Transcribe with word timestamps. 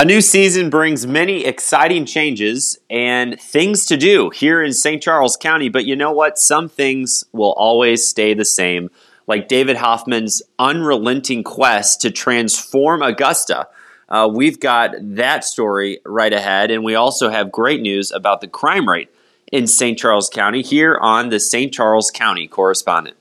A 0.00 0.04
new 0.06 0.22
season 0.22 0.70
brings 0.70 1.06
many 1.06 1.44
exciting 1.44 2.06
changes 2.06 2.78
and 2.88 3.38
things 3.38 3.84
to 3.84 3.98
do 3.98 4.30
here 4.30 4.62
in 4.62 4.72
St. 4.72 5.02
Charles 5.02 5.36
County, 5.36 5.68
but 5.68 5.84
you 5.84 5.94
know 5.94 6.10
what? 6.10 6.38
Some 6.38 6.70
things 6.70 7.22
will 7.32 7.52
always 7.52 8.08
stay 8.08 8.32
the 8.32 8.46
same, 8.46 8.88
like 9.26 9.46
David 9.46 9.76
Hoffman's 9.76 10.40
unrelenting 10.58 11.44
quest 11.44 12.00
to 12.00 12.10
transform 12.10 13.02
Augusta. 13.02 13.68
Uh, 14.08 14.26
we've 14.32 14.58
got 14.58 14.92
that 15.02 15.44
story 15.44 16.00
right 16.06 16.32
ahead, 16.32 16.70
and 16.70 16.82
we 16.82 16.94
also 16.94 17.28
have 17.28 17.52
great 17.52 17.82
news 17.82 18.10
about 18.10 18.40
the 18.40 18.48
crime 18.48 18.88
rate 18.88 19.10
in 19.52 19.66
St. 19.66 19.98
Charles 19.98 20.30
County 20.30 20.62
here 20.62 20.96
on 20.98 21.28
the 21.28 21.38
St. 21.38 21.74
Charles 21.74 22.10
County 22.10 22.48
Correspondent. 22.48 23.18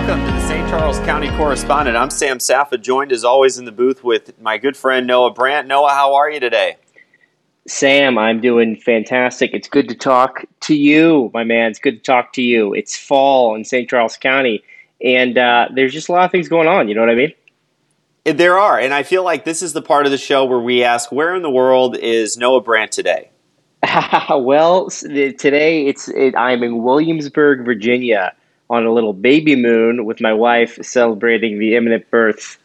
Welcome 0.00 0.26
to 0.26 0.32
the 0.32 0.48
St. 0.48 0.68
Charles 0.70 0.98
County 1.00 1.28
Correspondent. 1.36 1.94
I'm 1.94 2.08
Sam 2.08 2.38
Saffa, 2.38 2.80
joined 2.80 3.12
as 3.12 3.22
always 3.22 3.58
in 3.58 3.66
the 3.66 3.70
booth 3.70 4.02
with 4.02 4.40
my 4.40 4.56
good 4.56 4.74
friend 4.74 5.06
Noah 5.06 5.30
Brandt. 5.30 5.68
Noah, 5.68 5.90
how 5.90 6.14
are 6.14 6.30
you 6.30 6.40
today? 6.40 6.78
Sam, 7.68 8.16
I'm 8.16 8.40
doing 8.40 8.76
fantastic. 8.76 9.50
It's 9.52 9.68
good 9.68 9.90
to 9.90 9.94
talk 9.94 10.46
to 10.60 10.74
you, 10.74 11.30
my 11.34 11.44
man. 11.44 11.70
It's 11.70 11.78
good 11.78 11.98
to 11.98 12.02
talk 12.02 12.32
to 12.32 12.42
you. 12.42 12.72
It's 12.72 12.96
fall 12.96 13.54
in 13.54 13.62
St. 13.62 13.90
Charles 13.90 14.16
County, 14.16 14.64
and 15.04 15.36
uh, 15.36 15.68
there's 15.74 15.92
just 15.92 16.08
a 16.08 16.12
lot 16.12 16.24
of 16.24 16.30
things 16.30 16.48
going 16.48 16.66
on. 16.66 16.88
You 16.88 16.94
know 16.94 17.02
what 17.02 17.10
I 17.10 17.14
mean? 17.14 17.34
There 18.24 18.58
are, 18.58 18.80
and 18.80 18.94
I 18.94 19.02
feel 19.02 19.22
like 19.22 19.44
this 19.44 19.60
is 19.60 19.74
the 19.74 19.82
part 19.82 20.06
of 20.06 20.12
the 20.12 20.18
show 20.18 20.46
where 20.46 20.60
we 20.60 20.82
ask, 20.82 21.12
"Where 21.12 21.36
in 21.36 21.42
the 21.42 21.50
world 21.50 21.98
is 21.98 22.38
Noah 22.38 22.62
Brandt 22.62 22.92
today?" 22.92 23.28
well, 24.30 24.88
today 24.88 25.86
it's 25.88 26.08
it, 26.08 26.34
I'm 26.36 26.62
in 26.62 26.82
Williamsburg, 26.82 27.66
Virginia 27.66 28.32
on 28.70 28.86
a 28.86 28.92
little 28.92 29.12
baby 29.12 29.56
moon 29.56 30.04
with 30.04 30.20
my 30.20 30.32
wife 30.32 30.78
celebrating 30.80 31.58
the 31.58 31.74
imminent 31.74 32.08
birth 32.10 32.56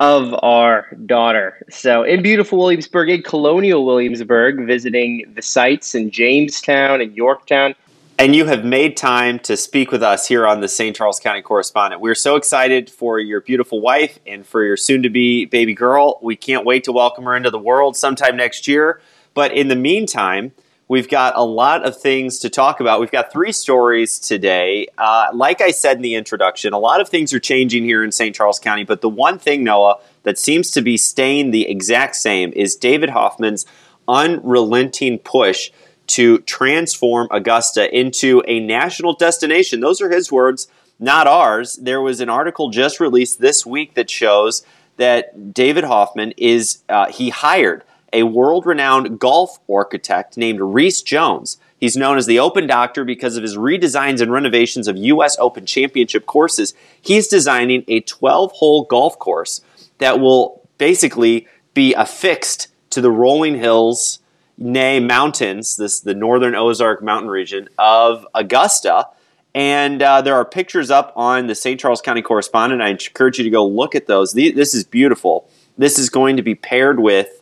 of 0.00 0.34
our 0.42 0.88
daughter. 1.06 1.64
So 1.70 2.02
in 2.02 2.22
beautiful 2.22 2.58
Williamsburg, 2.58 3.08
in 3.08 3.22
colonial 3.22 3.86
Williamsburg, 3.86 4.66
visiting 4.66 5.32
the 5.34 5.42
sites 5.42 5.94
in 5.94 6.10
Jamestown 6.10 7.00
and 7.00 7.16
Yorktown. 7.16 7.74
And 8.18 8.34
you 8.34 8.46
have 8.46 8.64
made 8.64 8.96
time 8.96 9.38
to 9.40 9.56
speak 9.56 9.92
with 9.92 10.02
us 10.02 10.26
here 10.26 10.46
on 10.46 10.60
the 10.60 10.68
St. 10.68 10.96
Charles 10.96 11.20
County 11.20 11.42
Correspondent. 11.42 12.00
We're 12.00 12.14
so 12.14 12.36
excited 12.36 12.90
for 12.90 13.20
your 13.20 13.40
beautiful 13.40 13.80
wife 13.80 14.18
and 14.26 14.44
for 14.44 14.64
your 14.64 14.76
soon 14.76 15.02
to 15.04 15.10
be 15.10 15.44
baby 15.44 15.74
girl. 15.74 16.18
We 16.22 16.34
can't 16.34 16.66
wait 16.66 16.84
to 16.84 16.92
welcome 16.92 17.24
her 17.24 17.36
into 17.36 17.50
the 17.50 17.58
world 17.58 17.96
sometime 17.96 18.36
next 18.36 18.66
year. 18.66 19.00
But 19.34 19.52
in 19.52 19.68
the 19.68 19.76
meantime, 19.76 20.52
We've 20.88 21.08
got 21.08 21.32
a 21.36 21.44
lot 21.44 21.84
of 21.84 22.00
things 22.00 22.38
to 22.40 22.50
talk 22.50 22.78
about. 22.78 23.00
We've 23.00 23.10
got 23.10 23.32
three 23.32 23.50
stories 23.50 24.20
today. 24.20 24.86
Uh, 24.96 25.30
like 25.34 25.60
I 25.60 25.72
said 25.72 25.96
in 25.96 26.02
the 26.02 26.14
introduction, 26.14 26.72
a 26.72 26.78
lot 26.78 27.00
of 27.00 27.08
things 27.08 27.34
are 27.34 27.40
changing 27.40 27.82
here 27.82 28.04
in 28.04 28.12
St. 28.12 28.34
Charles 28.36 28.60
County, 28.60 28.84
but 28.84 29.00
the 29.00 29.08
one 29.08 29.36
thing, 29.36 29.64
Noah, 29.64 29.98
that 30.22 30.38
seems 30.38 30.70
to 30.72 30.82
be 30.82 30.96
staying 30.96 31.50
the 31.50 31.68
exact 31.68 32.14
same 32.14 32.52
is 32.54 32.76
David 32.76 33.10
Hoffman's 33.10 33.66
unrelenting 34.06 35.18
push 35.18 35.72
to 36.08 36.38
transform 36.40 37.26
Augusta 37.32 37.92
into 37.92 38.44
a 38.46 38.60
national 38.60 39.14
destination. 39.14 39.80
Those 39.80 40.00
are 40.00 40.10
his 40.10 40.30
words, 40.30 40.68
not 41.00 41.26
ours. 41.26 41.80
There 41.82 42.00
was 42.00 42.20
an 42.20 42.28
article 42.28 42.70
just 42.70 43.00
released 43.00 43.40
this 43.40 43.66
week 43.66 43.94
that 43.94 44.08
shows 44.08 44.64
that 44.98 45.52
David 45.52 45.82
Hoffman 45.82 46.32
is, 46.36 46.84
uh, 46.88 47.10
he 47.10 47.30
hired 47.30 47.82
a 48.16 48.22
world 48.22 48.64
renowned 48.64 49.18
golf 49.18 49.58
architect 49.70 50.38
named 50.38 50.58
Rees 50.58 51.02
Jones. 51.02 51.58
He's 51.78 51.98
known 51.98 52.16
as 52.16 52.24
the 52.24 52.38
Open 52.38 52.66
Doctor 52.66 53.04
because 53.04 53.36
of 53.36 53.42
his 53.42 53.58
redesigns 53.58 54.22
and 54.22 54.32
renovations 54.32 54.88
of 54.88 54.96
U.S. 54.96 55.36
Open 55.38 55.66
Championship 55.66 56.24
courses. 56.24 56.72
He's 56.98 57.28
designing 57.28 57.84
a 57.86 58.00
12 58.00 58.52
hole 58.52 58.84
golf 58.84 59.18
course 59.18 59.60
that 59.98 60.18
will 60.18 60.66
basically 60.78 61.46
be 61.74 61.92
affixed 61.92 62.68
to 62.88 63.02
the 63.02 63.10
rolling 63.10 63.58
hills, 63.58 64.20
nay, 64.56 64.98
mountains, 64.98 65.76
this 65.76 66.00
the 66.00 66.14
northern 66.14 66.54
Ozark 66.54 67.02
mountain 67.02 67.28
region 67.28 67.68
of 67.76 68.26
Augusta. 68.34 69.08
And 69.54 70.00
uh, 70.00 70.22
there 70.22 70.34
are 70.36 70.44
pictures 70.46 70.90
up 70.90 71.12
on 71.16 71.48
the 71.48 71.54
St. 71.54 71.78
Charles 71.78 72.00
County 72.00 72.22
Correspondent. 72.22 72.80
I 72.80 72.88
encourage 72.88 73.36
you 73.36 73.44
to 73.44 73.50
go 73.50 73.66
look 73.66 73.94
at 73.94 74.06
those. 74.06 74.32
This 74.32 74.74
is 74.74 74.84
beautiful. 74.84 75.50
This 75.76 75.98
is 75.98 76.08
going 76.08 76.38
to 76.38 76.42
be 76.42 76.54
paired 76.54 76.98
with 77.00 77.35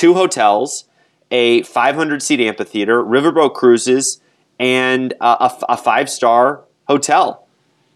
two 0.00 0.14
hotels, 0.14 0.84
a 1.30 1.62
500 1.62 2.22
seat 2.22 2.40
amphitheater, 2.40 3.04
riverboat 3.04 3.52
cruises, 3.52 4.18
and 4.58 5.12
a, 5.20 5.52
a 5.68 5.76
five 5.76 6.08
star 6.08 6.62
hotel. 6.88 7.46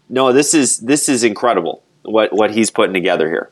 No, 0.07 0.31
this 0.31 0.53
is 0.53 0.79
this 0.81 1.09
is 1.09 1.23
incredible 1.23 1.81
what 2.03 2.31
what 2.31 2.51
he's 2.51 2.69
putting 2.69 2.93
together 2.93 3.27
here. 3.27 3.49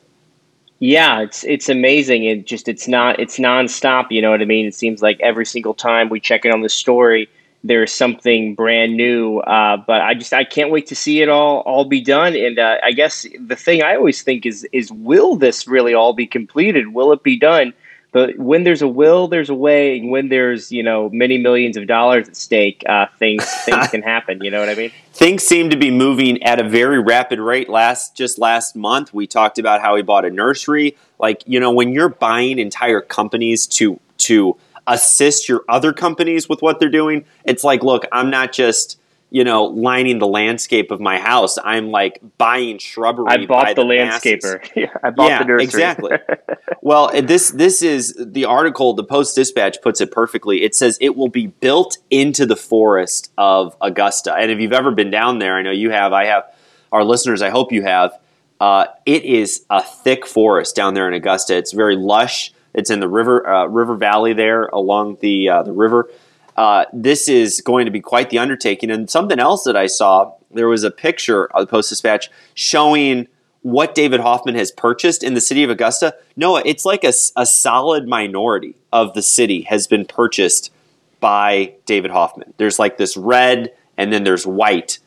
Yeah, 0.78 1.22
it's 1.22 1.42
it's 1.44 1.68
amazing. 1.68 2.24
It 2.24 2.46
just 2.46 2.68
it's 2.68 2.86
not 2.86 3.18
it's 3.18 3.40
nonstop. 3.40 4.06
You 4.10 4.22
know 4.22 4.30
what 4.30 4.40
I 4.40 4.44
mean? 4.44 4.66
It 4.66 4.74
seems 4.74 5.02
like 5.02 5.18
every 5.20 5.46
single 5.46 5.74
time 5.74 6.08
we 6.08 6.20
check 6.20 6.44
in 6.44 6.52
on 6.52 6.60
the 6.60 6.68
story, 6.68 7.28
there's 7.64 7.92
something 7.92 8.54
brand 8.54 8.96
new. 8.96 9.38
Uh, 9.40 9.78
but 9.78 10.00
I 10.00 10.14
just 10.14 10.32
I 10.32 10.44
can't 10.44 10.70
wait 10.70 10.86
to 10.86 10.94
see 10.94 11.22
it 11.22 11.28
all 11.28 11.60
all 11.60 11.86
be 11.86 12.00
done. 12.00 12.36
And 12.36 12.60
uh, 12.60 12.76
I 12.84 12.92
guess 12.92 13.26
the 13.40 13.56
thing 13.56 13.82
I 13.82 13.96
always 13.96 14.22
think 14.22 14.46
is 14.46 14.64
is 14.70 14.92
will 14.92 15.34
this 15.34 15.66
really 15.66 15.92
all 15.92 16.12
be 16.12 16.26
completed? 16.26 16.94
Will 16.94 17.10
it 17.10 17.24
be 17.24 17.36
done? 17.36 17.74
But 18.14 18.38
when 18.38 18.62
there's 18.62 18.80
a 18.80 18.86
will, 18.86 19.26
there's 19.26 19.50
a 19.50 19.56
way. 19.56 19.98
And 19.98 20.08
when 20.08 20.28
there's 20.28 20.70
you 20.70 20.84
know 20.84 21.10
many 21.10 21.36
millions 21.36 21.76
of 21.76 21.88
dollars 21.88 22.28
at 22.28 22.36
stake, 22.36 22.84
uh, 22.88 23.06
things 23.18 23.44
things 23.64 23.88
can 23.88 24.02
happen. 24.02 24.42
You 24.42 24.52
know 24.52 24.60
what 24.60 24.68
I 24.68 24.76
mean? 24.76 24.92
Things 25.12 25.42
seem 25.42 25.68
to 25.70 25.76
be 25.76 25.90
moving 25.90 26.40
at 26.44 26.60
a 26.60 26.68
very 26.68 27.00
rapid 27.00 27.40
rate. 27.40 27.68
Last 27.68 28.16
just 28.16 28.38
last 28.38 28.76
month, 28.76 29.12
we 29.12 29.26
talked 29.26 29.58
about 29.58 29.80
how 29.80 29.96
he 29.96 30.02
bought 30.02 30.24
a 30.24 30.30
nursery. 30.30 30.96
Like 31.18 31.42
you 31.44 31.58
know, 31.58 31.72
when 31.72 31.92
you're 31.92 32.08
buying 32.08 32.60
entire 32.60 33.00
companies 33.00 33.66
to 33.78 33.98
to 34.18 34.56
assist 34.86 35.48
your 35.48 35.64
other 35.68 35.92
companies 35.92 36.48
with 36.48 36.62
what 36.62 36.78
they're 36.78 36.88
doing, 36.88 37.24
it's 37.44 37.64
like, 37.64 37.82
look, 37.82 38.04
I'm 38.12 38.30
not 38.30 38.52
just 38.52 38.96
you 39.34 39.42
know, 39.42 39.64
lining 39.64 40.20
the 40.20 40.28
landscape 40.28 40.92
of 40.92 41.00
my 41.00 41.18
house. 41.18 41.58
I'm 41.64 41.90
like 41.90 42.20
buying 42.38 42.78
shrubbery. 42.78 43.26
I 43.28 43.46
bought 43.46 43.74
the, 43.74 43.82
the 43.82 43.82
landscaper. 43.82 44.64
yeah, 44.76 44.86
I 45.02 45.10
bought 45.10 45.28
yeah, 45.28 45.38
the 45.40 45.46
nursery. 45.46 45.64
exactly. 45.64 46.12
well, 46.82 47.10
this 47.20 47.50
this 47.50 47.82
is 47.82 48.14
the 48.16 48.44
article. 48.44 48.94
The 48.94 49.02
Post 49.02 49.34
Dispatch 49.34 49.82
puts 49.82 50.00
it 50.00 50.12
perfectly. 50.12 50.62
It 50.62 50.76
says 50.76 50.98
it 51.00 51.16
will 51.16 51.30
be 51.30 51.48
built 51.48 51.98
into 52.10 52.46
the 52.46 52.54
forest 52.54 53.32
of 53.36 53.76
Augusta. 53.80 54.32
And 54.32 54.52
if 54.52 54.60
you've 54.60 54.72
ever 54.72 54.92
been 54.92 55.10
down 55.10 55.40
there, 55.40 55.56
I 55.56 55.62
know 55.62 55.72
you 55.72 55.90
have. 55.90 56.12
I 56.12 56.26
have. 56.26 56.44
Our 56.92 57.02
listeners, 57.02 57.42
I 57.42 57.50
hope 57.50 57.72
you 57.72 57.82
have. 57.82 58.16
Uh, 58.60 58.86
it 59.04 59.24
is 59.24 59.66
a 59.68 59.82
thick 59.82 60.26
forest 60.26 60.76
down 60.76 60.94
there 60.94 61.08
in 61.08 61.14
Augusta. 61.14 61.56
It's 61.56 61.72
very 61.72 61.96
lush. 61.96 62.52
It's 62.72 62.88
in 62.88 63.00
the 63.00 63.08
river 63.08 63.44
uh, 63.44 63.66
river 63.66 63.96
valley 63.96 64.32
there 64.32 64.66
along 64.66 65.18
the 65.20 65.48
uh, 65.48 65.62
the 65.64 65.72
river 65.72 66.08
uh, 66.56 66.84
this 66.92 67.28
is 67.28 67.60
going 67.60 67.84
to 67.84 67.90
be 67.90 68.00
quite 68.00 68.30
the 68.30 68.38
undertaking. 68.38 68.90
And 68.90 69.10
something 69.10 69.38
else 69.38 69.64
that 69.64 69.76
I 69.76 69.86
saw, 69.86 70.32
there 70.52 70.68
was 70.68 70.84
a 70.84 70.90
picture 70.90 71.46
of 71.46 71.62
the 71.62 71.66
Post 71.66 71.90
Dispatch 71.90 72.30
showing 72.54 73.28
what 73.62 73.94
David 73.94 74.20
Hoffman 74.20 74.54
has 74.56 74.70
purchased 74.70 75.22
in 75.22 75.34
the 75.34 75.40
city 75.40 75.64
of 75.64 75.70
Augusta. 75.70 76.14
No, 76.36 76.56
it's 76.56 76.84
like 76.84 77.02
a, 77.02 77.12
a 77.36 77.46
solid 77.46 78.06
minority 78.06 78.76
of 78.92 79.14
the 79.14 79.22
city 79.22 79.62
has 79.62 79.86
been 79.86 80.04
purchased 80.04 80.70
by 81.18 81.72
David 81.86 82.10
Hoffman. 82.10 82.52
There's 82.58 82.78
like 82.78 82.98
this 82.98 83.16
red, 83.16 83.72
and 83.96 84.12
then 84.12 84.24
there's 84.24 84.46
white 84.46 84.98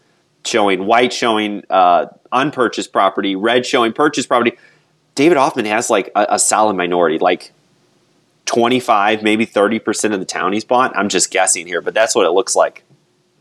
showing 0.43 0.85
white 0.85 1.13
showing 1.13 1.63
uh, 1.69 2.07
unpurchased 2.31 2.91
property, 2.91 3.35
red 3.35 3.65
showing 3.65 3.93
purchased 3.93 4.27
property. 4.27 4.53
David 5.13 5.37
Hoffman 5.37 5.65
has 5.65 5.89
like 5.89 6.09
a, 6.15 6.25
a 6.31 6.39
solid 6.39 6.75
minority, 6.75 7.19
like 7.19 7.51
25, 8.47 9.21
maybe 9.21 9.45
30% 9.45 10.13
of 10.13 10.19
the 10.19 10.25
town 10.25 10.53
he's 10.53 10.65
bought. 10.65 10.95
I'm 10.97 11.09
just 11.09 11.29
guessing 11.31 11.67
here, 11.67 11.81
but 11.81 11.93
that's 11.93 12.15
what 12.15 12.25
it 12.25 12.31
looks 12.31 12.55
like. 12.55 12.83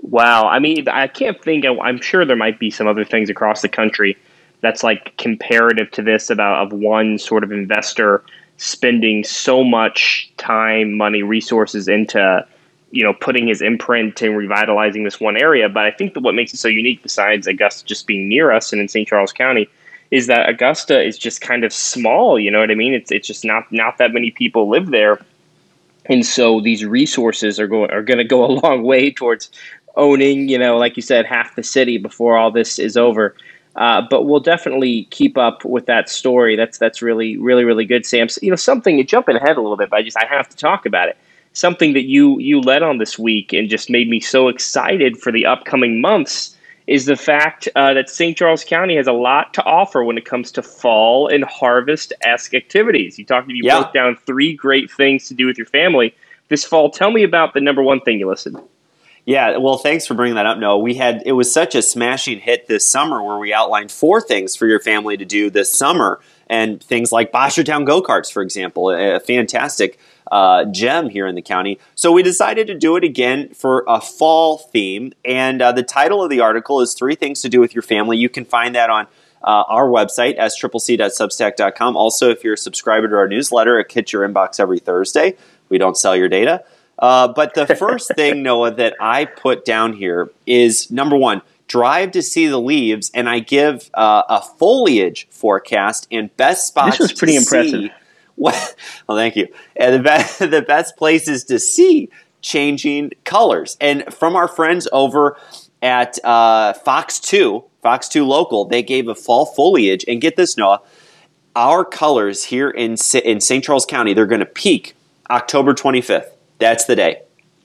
Wow. 0.03 0.47
I 0.47 0.59
mean, 0.59 0.87
I 0.89 1.07
can't 1.07 1.41
think, 1.43 1.65
I'm 1.65 2.01
sure 2.01 2.25
there 2.25 2.37
might 2.37 2.59
be 2.59 2.71
some 2.71 2.87
other 2.87 3.05
things 3.05 3.31
across 3.31 3.63
the 3.63 3.69
country 3.69 4.17
that's 4.61 4.83
like 4.83 5.17
comparative 5.17 5.91
to 5.93 6.03
this 6.03 6.29
about 6.29 6.67
of 6.67 6.79
one 6.79 7.19
sort 7.19 7.45
of 7.45 7.53
investor 7.53 8.23
spending 8.59 9.23
so 9.25 9.63
much 9.63 10.31
time, 10.37 10.97
money, 10.97 11.23
resources 11.23 11.89
into, 11.89 12.47
you 12.91 13.05
know, 13.05 13.13
putting 13.15 13.47
his 13.47 13.61
imprint 13.61 14.23
and 14.23 14.37
revitalizing 14.37 15.05
this 15.05 15.21
one 15.21 15.37
area. 15.37 15.69
But 15.69 15.85
I 15.85 15.91
think 15.91 16.15
that 16.15 16.21
what 16.21 16.35
makes 16.35 16.55
it 16.55 16.59
so 16.59 16.69
unique, 16.69 17.03
besides 17.03 17.47
Augusta 17.47 17.85
just 17.85 18.07
being 18.07 18.29
near 18.29 18.53
us 18.53 18.73
and 18.73 18.81
in 18.81 18.89
St. 18.89 19.07
Charles 19.07 19.33
County, 19.33 19.69
is 20.11 20.27
that 20.27 20.49
Augusta 20.49 21.03
is 21.03 21.19
just 21.19 21.41
kind 21.41 21.65
of 21.65 21.73
small. 21.73 22.39
You 22.39 22.51
know 22.51 22.61
what 22.61 22.71
I 22.71 22.75
mean? 22.75 22.95
It's 22.95 23.11
it's 23.11 23.27
just 23.27 23.45
not 23.45 23.71
not 23.73 23.99
that 23.99 24.13
many 24.13 24.31
people 24.31 24.69
live 24.69 24.91
there, 24.91 25.21
and 26.07 26.25
so 26.25 26.61
these 26.61 26.85
resources 26.85 27.59
are 27.59 27.67
going 27.67 27.91
are 27.91 28.03
going 28.03 28.19
to 28.19 28.25
go 28.25 28.45
a 28.51 28.53
long 28.53 28.83
way 28.83 29.11
towards 29.11 29.51
owning. 29.97 30.49
You 30.49 30.59
know, 30.59 30.77
like 30.77 30.97
you 30.97 31.03
said, 31.03 31.27
half 31.27 31.57
the 31.57 31.63
city 31.63 31.99
before 31.99 32.37
all 32.37 32.51
this 32.51 32.79
is 32.79 32.97
over. 32.97 33.35
Uh, 33.75 34.01
but 34.09 34.23
we'll 34.23 34.41
definitely 34.41 35.05
keep 35.11 35.37
up 35.37 35.63
with 35.65 35.85
that 35.85 36.09
story. 36.09 36.57
That's 36.57 36.79
that's 36.79 37.03
really 37.03 37.37
really 37.37 37.65
really 37.65 37.85
good, 37.85 38.07
Sam. 38.07 38.29
So, 38.29 38.39
you 38.43 38.51
know, 38.51 38.57
something 38.57 39.05
jumping 39.07 39.37
ahead 39.37 39.59
a 39.59 39.61
little 39.61 39.77
bit, 39.77 39.91
but 39.91 39.99
I 39.99 40.03
just 40.03 40.17
I 40.17 40.25
have 40.27 40.49
to 40.49 40.57
talk 40.57 40.87
about 40.87 41.09
it. 41.09 41.17
Something 41.53 41.93
that 41.93 42.05
you 42.05 42.39
you 42.39 42.61
led 42.61 42.83
on 42.83 42.99
this 42.99 43.19
week 43.19 43.53
and 43.53 43.69
just 43.69 43.91
made 43.91 44.09
me 44.09 44.19
so 44.21 44.49
excited 44.49 45.19
for 45.19 45.31
the 45.31 45.45
upcoming 45.45 46.01
months 46.01 46.56
is 46.87 47.07
the 47.07 47.17
fact 47.17 47.69
uh, 47.75 47.95
that 47.95 48.09
St. 48.09 48.37
Charles 48.37 48.65
County 48.65 48.97
has 48.97 49.07
a 49.07 49.13
lot 49.13 49.55
to 49.55 49.65
offer 49.65 50.05
when 50.05 50.17
it 50.17 50.25
comes 50.25 50.53
to 50.53 50.63
fall 50.63 51.27
and 51.29 51.45
harvest 51.45 52.13
esque 52.23 52.55
activities. 52.55 53.19
You 53.19 53.25
talked 53.25 53.49
you 53.51 53.63
yeah. 53.65 53.81
broke 53.81 53.93
down 53.93 54.17
three 54.25 54.55
great 54.55 54.91
things 54.91 55.27
to 55.29 55.35
do 55.35 55.47
with 55.47 55.59
your 55.59 55.67
family 55.67 56.15
this 56.49 56.65
fall. 56.65 56.91
Tell 56.91 57.11
me 57.11 57.25
about 57.25 57.55
the 57.55 57.61
number 57.61 57.83
one 57.83 58.01
thing 58.01 58.19
you 58.19 58.29
listed. 58.29 58.57
Yeah, 59.25 59.57
well, 59.57 59.77
thanks 59.77 60.07
for 60.07 60.15
bringing 60.15 60.37
that 60.37 60.47
up. 60.47 60.59
No, 60.59 60.79
we 60.79 60.95
had 60.95 61.25
it 61.27 61.33
was 61.33 61.53
such 61.53 61.75
a 61.75 61.83
smashing 61.83 62.39
hit 62.39 62.69
this 62.69 62.87
summer 62.87 63.21
where 63.21 63.39
we 63.39 63.53
outlined 63.53 63.91
four 63.91 64.21
things 64.21 64.55
for 64.55 64.69
your 64.69 64.79
family 64.79 65.17
to 65.17 65.25
do 65.25 65.51
this 65.51 65.73
summer, 65.73 66.21
and 66.47 66.83
things 66.83 67.13
like 67.13 67.33
Boschertown 67.33 67.87
go 67.87 68.03
karts, 68.03 68.33
for 68.33 68.43
example, 68.43 68.91
a, 68.91 69.21
fantastic 69.21 69.99
uh, 70.31 70.65
gem 70.67 71.09
here 71.09 71.27
in 71.27 71.35
the 71.35 71.43
county. 71.43 71.79
So 71.95 72.13
we 72.13 72.23
decided 72.23 72.67
to 72.69 72.75
do 72.75 72.97
it 72.97 73.05
again 73.05 73.55
for 73.55 73.85
a 73.89 74.01
fall 74.01 74.59
theme, 74.59 75.13
and 75.25 75.61
uh, 75.61 75.73
the 75.73 75.83
title 75.83 76.23
of 76.23 76.31
the 76.31 76.41
article 76.41 76.81
is 76.81 76.95
Three 76.95 77.15
Things 77.15 77.43
to 77.43 77.49
Do 77.49 77.61
with 77.61 77.75
Your 77.75 77.83
Family. 77.83 78.17
You 78.17 78.29
can 78.29 78.45
find 78.45 78.75
that 78.75 78.91
on 78.91 79.07
uh, 79.43 79.65
our 79.69 79.89
website, 79.89 80.39
sccc.substack.com. 80.39 81.97
Also, 81.97 82.31
if 82.31 82.43
you're 82.43 82.55
a 82.55 82.59
subscriber 82.59 83.09
to 83.09 83.17
our 83.17 83.29
newsletter, 83.29 83.79
it 83.79 83.91
hits 83.91 84.13
your 84.13 84.29
inbox 84.29 84.59
every 84.59 84.79
Thursday. 84.79 85.37
We 85.69 85.79
don't 85.79 85.97
sell 85.97 86.17
your 86.17 86.29
data. 86.29 86.65
Uh, 86.99 87.29
but 87.29 87.55
the 87.55 87.67
first 87.67 88.13
thing, 88.17 88.43
Noah, 88.43 88.73
that 88.73 88.95
I 89.01 89.25
put 89.25 89.65
down 89.65 89.93
here 89.93 90.31
is 90.47 90.91
number 90.91 91.17
one, 91.17 91.43
drive 91.69 92.13
to 92.13 92.23
see 92.23 92.47
the 92.47 92.61
leaves, 92.61 93.11
and 93.15 93.29
I 93.29 93.41
give 93.41 93.91
uh, 93.95 94.23
a 94.29 94.41
foliage 94.41 95.27
forecast 95.31 96.07
and 96.11 96.35
best 96.37 96.67
spots. 96.67 96.99
This 96.99 97.11
was 97.11 97.19
pretty 97.19 97.37
impressive. 97.37 97.83
See. 97.83 97.93
well, 98.37 98.75
thank 99.09 99.37
you. 99.37 99.49
And 99.77 99.95
the 99.95 100.03
best, 100.03 100.39
the 100.51 100.63
best 100.63 100.97
places 100.97 101.45
to 101.45 101.59
see 101.59 102.11
changing 102.43 103.13
colors. 103.25 103.77
And 103.81 104.05
from 104.13 104.37
our 104.37 104.49
friends 104.49 104.87
over 104.93 105.37
at 105.83 106.23
uh, 106.25 106.75
Fox 106.75 107.19
2, 107.21 107.65
Fox 107.83 108.09
2 108.09 108.25
Local, 108.25 108.65
they 108.65 108.83
gave 108.83 109.09
a 109.09 109.15
fall 109.15 109.47
foliage. 109.47 110.05
And 110.07 110.21
get 110.21 110.37
this, 110.37 110.57
Noah, 110.57 110.83
our 111.55 111.85
colors 111.85 112.45
here 112.45 112.71
in, 112.71 112.97
in 113.25 113.41
St. 113.41 113.65
Charles 113.65 113.87
County, 113.87 114.15
they're 114.15 114.27
going 114.27 114.41
to 114.41 114.47
peak 114.47 114.95
October 115.31 115.75
25th. 115.75 116.29
That's 116.59 116.85
the 116.85 116.97
day. 116.97 117.23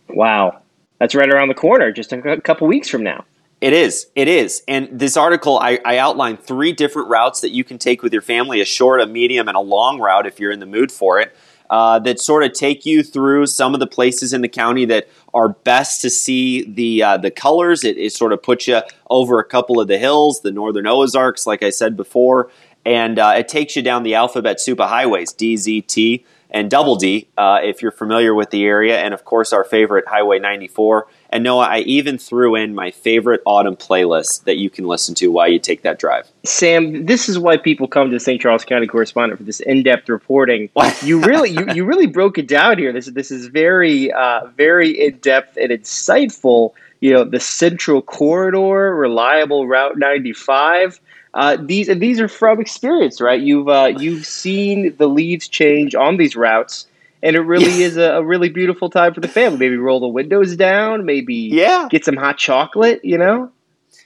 Wow. 0.09 0.61
That's 0.99 1.15
right 1.15 1.29
around 1.29 1.47
the 1.47 1.55
corner, 1.55 1.91
just 1.91 2.13
a 2.13 2.41
couple 2.41 2.67
weeks 2.67 2.87
from 2.89 3.03
now. 3.03 3.25
It 3.61 3.73
is. 3.73 4.07
It 4.15 4.27
is. 4.27 4.63
And 4.67 4.89
this 4.91 5.15
article, 5.15 5.59
I, 5.59 5.79
I 5.85 5.99
outlined 5.99 6.39
three 6.41 6.73
different 6.73 7.09
routes 7.09 7.41
that 7.41 7.51
you 7.51 7.63
can 7.63 7.77
take 7.77 8.01
with 8.01 8.11
your 8.11 8.23
family 8.23 8.59
a 8.59 8.65
short, 8.65 8.99
a 9.01 9.05
medium, 9.05 9.47
and 9.47 9.55
a 9.55 9.61
long 9.61 9.99
route 9.99 10.25
if 10.25 10.39
you're 10.39 10.51
in 10.51 10.59
the 10.59 10.65
mood 10.65 10.91
for 10.91 11.19
it. 11.19 11.35
Uh, 11.69 11.99
that 11.99 12.19
sort 12.19 12.43
of 12.43 12.51
take 12.51 12.85
you 12.85 13.01
through 13.01 13.45
some 13.45 13.73
of 13.73 13.79
the 13.79 13.87
places 13.87 14.33
in 14.33 14.41
the 14.41 14.49
county 14.49 14.83
that 14.83 15.07
are 15.33 15.47
best 15.47 16.01
to 16.01 16.09
see 16.09 16.65
the 16.65 17.01
uh, 17.01 17.15
the 17.15 17.31
colors. 17.31 17.85
It, 17.85 17.97
it, 17.97 18.11
sort 18.11 18.33
of 18.33 18.43
puts 18.43 18.67
you 18.67 18.81
over 19.09 19.39
a 19.39 19.45
couple 19.45 19.79
of 19.79 19.87
the 19.87 19.97
hills, 19.97 20.41
the 20.41 20.51
northern 20.51 20.85
Ozarks, 20.85 21.47
like 21.47 21.63
I 21.63 21.69
said 21.69 21.95
before, 21.95 22.51
and 22.85 23.17
uh, 23.17 23.35
it 23.37 23.47
takes 23.47 23.77
you 23.77 23.81
down 23.81 24.03
the 24.03 24.15
alphabet 24.15 24.59
soup 24.59 24.81
of 24.81 24.89
highways, 24.89 25.31
DZT 25.31 26.25
and 26.51 26.69
Double 26.69 26.97
D, 26.97 27.29
uh, 27.37 27.59
if 27.63 27.81
you're 27.81 27.91
familiar 27.91 28.35
with 28.35 28.49
the 28.49 28.65
area, 28.65 28.99
and 28.99 29.13
of 29.13 29.23
course 29.23 29.53
our 29.53 29.63
favorite 29.63 30.07
Highway 30.07 30.39
94. 30.39 31.07
And 31.31 31.43
Noah, 31.43 31.65
I 31.65 31.79
even 31.79 32.17
threw 32.17 32.55
in 32.55 32.75
my 32.75 32.91
favorite 32.91 33.41
autumn 33.45 33.77
playlist 33.77 34.43
that 34.43 34.57
you 34.57 34.69
can 34.69 34.85
listen 34.85 35.15
to 35.15 35.27
while 35.27 35.47
you 35.47 35.59
take 35.59 35.81
that 35.83 35.97
drive. 35.97 36.27
Sam, 36.43 37.05
this 37.05 37.29
is 37.29 37.39
why 37.39 37.57
people 37.57 37.87
come 37.87 38.09
to 38.09 38.15
the 38.15 38.19
St. 38.19 38.41
Charles 38.41 38.65
County 38.65 38.87
Correspondent 38.87 39.37
for 39.39 39.45
this 39.45 39.61
in-depth 39.61 40.09
reporting. 40.09 40.69
you 41.03 41.21
really, 41.21 41.51
you, 41.51 41.65
you 41.73 41.85
really 41.85 42.07
broke 42.07 42.37
it 42.37 42.47
down 42.47 42.77
here. 42.77 42.91
This 42.91 43.05
this 43.07 43.31
is 43.31 43.47
very, 43.47 44.11
uh, 44.11 44.47
very 44.57 44.89
in-depth 44.89 45.57
and 45.57 45.71
insightful. 45.71 46.73
You 46.99 47.13
know, 47.13 47.23
the 47.23 47.39
Central 47.39 48.01
Corridor, 48.01 48.93
reliable 48.95 49.67
Route 49.67 49.97
95 49.97 50.99
uh, 51.33 51.57
these 51.59 51.87
and 51.87 52.01
these 52.01 52.19
are 52.19 52.27
from 52.27 52.59
experience, 52.59 53.21
right? 53.21 53.39
You've 53.39 53.69
uh, 53.69 53.93
you've 53.97 54.25
seen 54.25 54.95
the 54.97 55.07
leaves 55.07 55.47
change 55.47 55.95
on 55.95 56.17
these 56.17 56.35
routes, 56.35 56.87
and 57.23 57.35
it 57.35 57.41
really 57.41 57.83
is 57.83 57.97
a, 57.97 58.13
a, 58.13 58.23
really 58.23 58.49
beautiful 58.49 58.89
time 58.89 59.13
for 59.13 59.19
the 59.21 59.27
family. 59.27 59.59
Maybe 59.59 59.77
roll 59.77 59.99
the 59.99 60.07
windows 60.07 60.55
down, 60.55 61.05
maybe 61.05 61.35
yeah, 61.35 61.87
get 61.89 62.05
some 62.05 62.17
hot 62.17 62.37
chocolate, 62.37 63.03
you 63.03 63.17
know. 63.17 63.51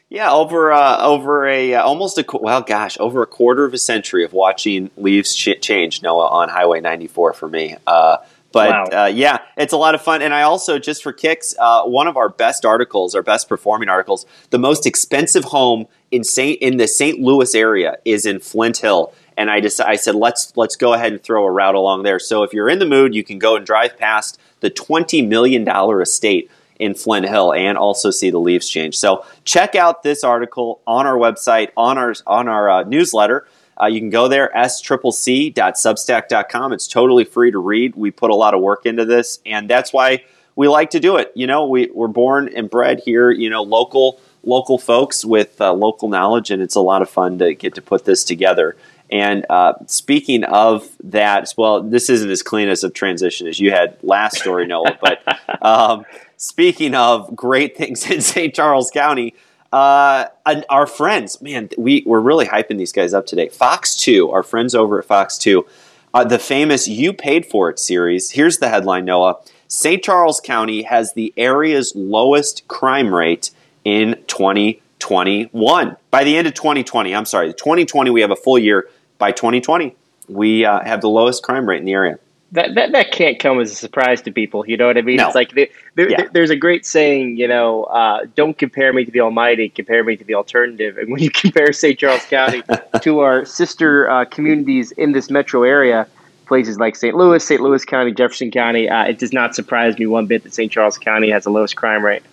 Yeah, 0.10 0.32
over 0.32 0.72
uh, 0.72 1.02
over 1.02 1.48
a 1.48 1.74
uh, 1.76 1.84
almost 1.84 2.18
a 2.18 2.26
well, 2.40 2.62
gosh, 2.62 2.98
over 3.00 3.24
a 3.24 3.28
quarter 3.28 3.66
of 3.66 3.74
a 3.74 3.78
century 3.78 4.24
of 4.24 4.34
watching 4.34 4.92
leaves 4.98 5.36
ch- 5.36 5.60
change, 5.62 6.02
Noah, 6.02 6.28
on 6.28 6.50
Highway 6.50 6.80
94 6.80 7.34
for 7.34 7.50
me. 7.50 7.76
Uh, 7.88 8.18
but 8.56 8.70
wow. 8.70 9.04
uh, 9.04 9.08
yeah, 9.08 9.40
it's 9.58 9.74
a 9.74 9.78
lot 9.78 9.96
of 9.96 10.02
fun. 10.02 10.22
And 10.22 10.34
I 10.34 10.44
also, 10.44 10.80
just 10.80 11.04
for 11.04 11.12
kicks, 11.12 11.54
uh, 11.60 11.84
one 11.84 12.08
of 12.08 12.16
our 12.16 12.30
best 12.30 12.64
articles, 12.64 13.14
our 13.14 13.22
best 13.22 13.50
performing 13.50 13.90
articles, 13.90 14.26
the 14.52 14.58
most 14.58 14.86
expensive 14.86 15.44
home 15.44 15.88
in 16.10 16.24
Saint 16.24 16.62
in 16.62 16.78
the 16.78 16.88
St. 16.88 17.20
Louis 17.20 17.54
area 17.54 17.98
is 18.06 18.26
in 18.26 18.40
Flint 18.40 18.78
Hill. 18.78 19.14
And 19.38 19.52
I 19.52 19.60
just 19.60 19.82
I 19.82 19.96
said 19.96 20.16
let's 20.16 20.56
let's 20.56 20.76
go 20.76 20.94
ahead 20.94 21.12
and 21.12 21.22
throw 21.22 21.46
a 21.46 21.52
route 21.52 21.76
along 21.76 22.04
there. 22.04 22.20
So 22.20 22.44
if 22.44 22.54
you're 22.54 22.70
in 22.70 22.80
the 22.80 22.86
mood, 22.86 23.14
you 23.14 23.24
can 23.24 23.40
go 23.40 23.56
and 23.56 23.66
drive 23.66 23.98
past 23.98 24.40
the 24.62 24.70
twenty 24.70 25.22
million 25.22 25.64
dollar 25.64 26.02
estate 26.02 26.50
in 26.80 26.94
Flint 26.94 27.28
Hill 27.28 27.54
and 27.54 27.78
also 27.78 28.12
see 28.12 28.30
the 28.30 28.40
leaves 28.40 28.70
change. 28.70 28.98
So 28.98 29.26
check 29.44 29.76
out 29.76 30.04
this 30.04 30.24
article 30.24 30.82
on 30.86 31.06
our 31.06 31.18
website 31.18 31.70
on 31.76 31.98
our 31.98 32.16
on 32.26 32.48
our 32.48 32.70
uh, 32.70 32.84
newsletter. 32.84 33.48
Uh, 33.82 33.88
you 33.88 34.00
can 34.00 34.10
go 34.10 34.30
there, 34.30 34.50
sccc.substack.com. 34.56 36.72
It's 36.72 36.88
totally 36.88 37.26
free 37.26 37.52
to 37.52 37.60
read. 37.60 37.96
We 37.96 38.10
put 38.10 38.32
a 38.32 38.36
lot 38.36 38.54
of 38.54 38.62
work 38.62 38.86
into 38.86 39.04
this, 39.04 39.40
and 39.46 39.70
that's 39.70 39.92
why 39.92 40.24
we 40.56 40.70
like 40.70 40.92
to 40.92 41.02
do 41.02 41.18
it. 41.18 41.34
You 41.36 41.48
know, 41.48 41.68
we, 41.68 41.90
we're 41.94 42.08
born 42.08 42.50
and 42.56 42.70
bred 42.70 43.02
here, 43.04 43.32
you 43.32 43.50
know, 43.50 43.64
local 43.64 44.22
local 44.44 44.78
folks 44.78 45.26
with 45.26 45.60
uh, 45.60 45.74
local 45.74 46.08
knowledge, 46.08 46.52
and 46.52 46.62
it's 46.62 46.76
a 46.76 46.82
lot 46.82 47.02
of 47.02 47.10
fun 47.10 47.40
to 47.40 47.56
get 47.56 47.74
to 47.76 47.82
put 47.82 48.06
this 48.06 48.24
together. 48.24 48.78
And 49.16 49.46
uh, 49.50 49.76
speaking 49.86 50.44
of 50.44 50.90
that, 51.06 51.54
well, 51.56 51.82
this 51.82 52.10
isn't 52.10 52.30
as 52.30 52.44
clean 52.44 52.68
as 52.68 52.84
a 52.84 52.90
transition 52.90 53.48
as 53.48 53.62
you 53.62 53.72
had 53.72 53.98
last 54.04 54.40
story, 54.40 54.68
Noah. 54.68 55.00
but 55.00 55.22
um, 55.62 56.04
speaking 56.36 56.94
of 56.96 57.34
great 57.34 57.78
things 57.78 58.12
in 58.12 58.20
St. 58.20 58.54
Charles 58.54 58.92
County, 58.92 59.34
uh, 59.72 60.26
our 60.70 60.86
friends, 60.86 61.42
man, 61.42 61.70
we, 61.78 62.04
we're 62.06 62.20
really 62.20 62.46
hyping 62.46 62.78
these 62.78 62.92
guys 62.92 63.14
up 63.14 63.26
today. 63.26 63.48
Fox 63.48 63.96
2, 63.96 64.32
our 64.32 64.44
friends 64.44 64.76
over 64.76 65.00
at 65.00 65.06
Fox 65.06 65.38
2, 65.38 65.66
uh, 66.14 66.26
the 66.26 66.38
famous 66.38 66.90
You 66.90 67.14
Paid 67.14 67.46
For 67.46 67.70
It 67.70 67.80
series. 67.80 68.32
Here's 68.32 68.58
the 68.58 68.68
headline, 68.68 69.06
Noah. 69.06 69.38
St. 69.70 70.04
Charles 70.04 70.42
County 70.42 70.82
has 70.82 71.14
the 71.14 71.34
area's 71.38 71.94
lowest 71.96 72.68
crime 72.68 73.16
rate 73.16 73.52
in 73.86 74.22
2021. 74.28 75.96
By 76.12 76.24
the 76.26 76.36
end 76.36 76.48
of 76.48 76.54
2020, 76.54 77.16
I'm 77.16 77.26
sorry, 77.26 77.54
2020, 77.54 78.12
we 78.12 78.20
have 78.20 78.32
a 78.32 78.36
full 78.36 78.60
year. 78.60 78.90
By 79.18 79.32
2020, 79.32 79.96
we 80.28 80.66
uh, 80.66 80.82
have 80.84 81.02
the 81.02 81.10
lowest 81.10 81.44
crime 81.44 81.68
rate 81.68 81.80
in 81.80 81.86
the 81.86 81.94
area 81.94 82.20
that, 82.56 82.76
that 82.76 82.92
that 82.94 83.12
can't 83.12 83.38
come 83.38 83.60
as 83.60 83.72
a 83.72 83.76
surprise 83.76 84.22
to 84.24 84.32
people. 84.32 84.68
You 84.68 84.78
know 84.78 84.88
what 84.88 84.98
I 84.98 85.02
mean? 85.02 85.18
No. 85.18 85.28
It's 85.28 85.36
like 85.36 85.54
yeah. 85.96 86.28
there's 86.32 86.50
a 86.50 86.56
great 86.56 86.86
saying, 86.86 87.38
you 87.38 87.48
know, 87.48 87.84
uh, 87.86 88.26
don't 88.36 88.58
compare 88.58 88.94
me 88.94 89.06
to 89.06 89.12
the 89.12 89.20
Almighty, 89.20 89.70
compare 89.70 90.04
me 90.04 90.16
to 90.16 90.24
the 90.24 90.36
alternative. 90.36 90.98
And 90.98 91.12
when 91.12 91.22
you 91.22 91.30
compare 91.34 91.72
St. 91.74 91.98
Charles 92.00 92.26
County 92.26 92.64
to 93.02 93.20
our 93.20 93.46
sister 93.46 94.10
uh, 94.10 94.26
communities 94.26 94.92
in 94.94 95.12
this 95.12 95.30
metro 95.30 95.64
area, 95.64 96.08
places 96.48 96.80
like 96.80 96.96
St. 96.96 97.16
Louis, 97.16 97.44
St. 97.44 97.62
Louis 97.62 97.84
County, 97.84 98.12
Jefferson 98.12 98.52
County, 98.52 98.90
uh, 98.90 99.04
it 99.04 99.20
does 99.20 99.34
not 99.34 99.56
surprise 99.56 99.98
me 99.98 100.06
one 100.06 100.26
bit 100.26 100.44
that 100.44 100.54
St. 100.54 100.72
Charles 100.72 100.98
County 100.98 101.30
has 101.32 101.44
the 101.44 101.52
lowest 101.52 101.76
crime 101.76 102.06
rate. 102.06 102.24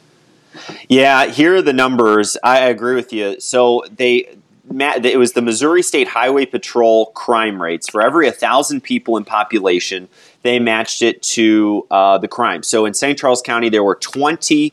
Yeah, 0.88 1.26
here 1.26 1.56
are 1.56 1.62
the 1.62 1.72
numbers. 1.72 2.36
I 2.44 2.60
agree 2.60 2.94
with 2.94 3.12
you. 3.12 3.40
So 3.40 3.84
they 3.90 4.36
it 4.70 5.18
was 5.18 5.32
the 5.32 5.42
Missouri 5.42 5.82
State 5.82 6.08
Highway 6.08 6.46
Patrol 6.46 7.06
crime 7.06 7.60
rates. 7.60 7.88
For 7.88 8.00
every 8.00 8.26
1,000 8.26 8.80
people 8.80 9.16
in 9.16 9.24
population, 9.24 10.08
they 10.42 10.58
matched 10.58 11.02
it 11.02 11.22
to 11.22 11.86
uh, 11.90 12.18
the 12.18 12.28
crime. 12.28 12.62
So 12.62 12.84
in 12.84 12.94
St. 12.94 13.18
Charles 13.18 13.42
County, 13.42 13.68
there 13.68 13.84
were 13.84 13.96
20 13.96 14.72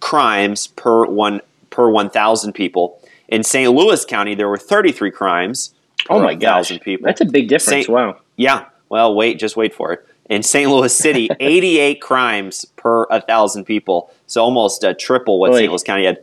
crimes 0.00 0.68
per 0.68 1.06
one 1.06 1.40
per 1.70 1.88
1,000 1.88 2.52
people. 2.52 3.00
In 3.28 3.42
St. 3.42 3.72
Louis 3.72 4.04
County, 4.04 4.34
there 4.34 4.48
were 4.48 4.58
33 4.58 5.10
crimes 5.10 5.74
per 6.06 6.14
oh 6.14 6.18
my 6.20 6.32
1,000 6.32 6.80
people. 6.80 7.06
That's 7.06 7.20
a 7.20 7.24
big 7.24 7.48
difference. 7.48 7.86
Saint, 7.86 7.88
wow. 7.88 8.18
Yeah. 8.36 8.66
Well, 8.88 9.14
wait, 9.14 9.38
just 9.38 9.56
wait 9.56 9.74
for 9.74 9.92
it. 9.92 10.06
In 10.30 10.42
St. 10.42 10.70
Louis 10.70 10.94
City, 10.94 11.28
88 11.40 12.00
crimes 12.00 12.64
per 12.76 13.06
1,000 13.06 13.64
people. 13.64 14.10
So 14.26 14.42
almost 14.42 14.84
uh, 14.84 14.94
triple 14.98 15.40
what 15.40 15.54
St. 15.54 15.68
Louis 15.68 15.82
County 15.82 16.04
had. 16.04 16.22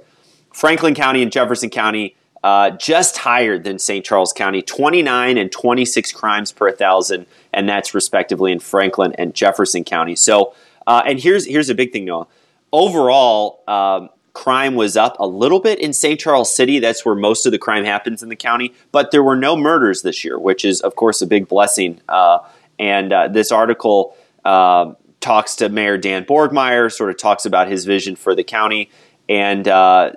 Franklin 0.54 0.96
County 0.96 1.24
and 1.24 1.32
Jefferson 1.32 1.70
County, 1.70 2.16
uh, 2.44 2.72
just 2.72 3.18
higher 3.18 3.60
than 3.60 3.78
St. 3.78 4.04
Charles 4.04 4.34
County, 4.34 4.62
29 4.62 5.38
and 5.38 5.52
26 5.52 6.12
crimes 6.12 6.52
per 6.52 6.72
thousand, 6.72 7.28
and 7.54 7.70
that's 7.70 7.94
respectively 7.94 8.52
in 8.52 8.60
Franklin 8.60 9.14
and 9.18 9.34
Jefferson 9.34 9.84
County. 9.84 10.16
So, 10.16 10.54
uh, 10.88 11.04
and 11.06 11.20
here's 11.20 11.46
here's 11.46 11.70
a 11.70 11.76
big 11.76 11.92
thing, 11.92 12.06
Noah. 12.06 12.28
Overall, 12.72 13.64
um, 13.68 14.10
crime 14.34 14.76
was 14.76 14.96
up 14.98 15.18
a 15.20 15.28
little 15.28 15.60
bit 15.60 15.80
in 15.80 15.94
St. 15.94 16.20
Charles 16.20 16.54
City. 16.54 16.80
That's 16.80 17.06
where 17.06 17.16
most 17.16 17.46
of 17.46 17.52
the 17.52 17.60
crime 17.60 17.84
happens 17.84 18.24
in 18.24 18.30
the 18.30 18.36
county. 18.36 18.74
But 18.92 19.12
there 19.12 19.24
were 19.24 19.36
no 19.36 19.56
murders 19.56 20.02
this 20.02 20.24
year, 20.24 20.40
which 20.40 20.66
is, 20.66 20.82
of 20.82 20.96
course, 20.96 21.22
a 21.22 21.28
big 21.28 21.48
blessing. 21.48 22.02
Uh, 22.08 22.40
and 22.80 23.14
uh, 23.14 23.28
this 23.28 23.52
article 23.52 24.16
uh, 24.46 24.94
talks 25.20 25.56
to 25.58 25.70
Mayor 25.70 25.98
Dan 25.98 26.26
Borgmeyer, 26.26 26.92
sort 26.92 27.10
of 27.10 27.18
talks 27.18 27.46
about 27.46 27.68
his 27.68 27.86
vision 27.86 28.16
for 28.16 28.34
the 28.34 28.44
county. 28.44 28.90
And 29.30 29.68
uh, 29.68 30.14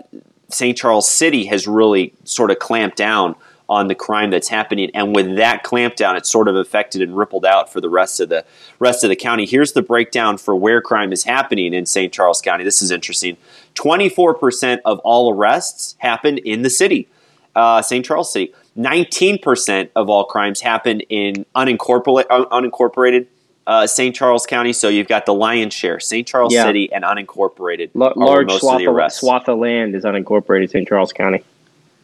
St. 0.49 0.77
Charles 0.77 1.09
City 1.09 1.47
has 1.47 1.67
really 1.67 2.13
sort 2.25 2.51
of 2.51 2.59
clamped 2.59 2.97
down 2.97 3.35
on 3.69 3.89
the 3.89 3.95
crime 3.95 4.31
that's 4.31 4.49
happening. 4.49 4.91
And 4.95 5.15
with 5.15 5.37
that 5.37 5.65
clampdown, 5.65 6.17
it's 6.17 6.31
sort 6.31 6.49
of 6.49 6.57
affected 6.57 7.01
and 7.01 7.17
rippled 7.17 7.47
out 7.47 7.73
for 7.73 7.81
the 7.81 7.89
rest 7.89 8.21
of 8.21 8.29
the 8.29 8.45
rest 8.79 9.05
of 9.05 9.11
the 9.11 9.17
county. 9.17 9.47
Here's 9.47 9.73
the 9.73 9.83
breakdown 9.83 10.37
for 10.37 10.55
where 10.55 10.83
crime 10.83 11.13
is 11.13 11.25
happening 11.25 11.73
in 11.73 11.87
St. 11.87 12.13
Charles 12.13 12.43
County. 12.43 12.65
This 12.65 12.83
is 12.83 12.91
interesting. 12.91 13.37
24% 13.75 14.81
of 14.85 14.99
all 15.01 15.33
arrests 15.33 15.97
happened 15.99 16.39
in 16.41 16.63
the 16.63 16.71
city, 16.71 17.09
uh, 17.57 17.81
St. 17.81 18.05
Charles 18.05 18.33
City. 18.33 18.53
19% 18.77 19.91
of 19.95 20.11
all 20.11 20.25
crimes 20.25 20.61
happened 20.61 21.05
in 21.09 21.47
unincorporated, 21.55 22.27
unincorporated 22.27 23.27
uh, 23.67 23.87
St. 23.87 24.15
Charles 24.15 24.47
County. 24.47 24.73
So 24.73 24.89
you've 24.89 25.09
got 25.09 25.27
the 25.27 25.35
lion's 25.35 25.75
share, 25.75 26.01
St. 26.01 26.27
Charles 26.27 26.53
yeah. 26.53 26.65
City 26.65 26.93
and 26.93 27.05
unincorporated. 27.05 27.91
L- 27.95 28.13
large 28.17 28.51
swath 28.53 28.83
of, 28.83 28.97
of, 28.97 29.13
swath 29.13 29.49
of 29.49 29.59
land 29.59 29.95
is 29.95 30.05
unincorporated 30.05 30.71
St. 30.71 30.87
Charles 30.87 31.13
County. 31.13 31.45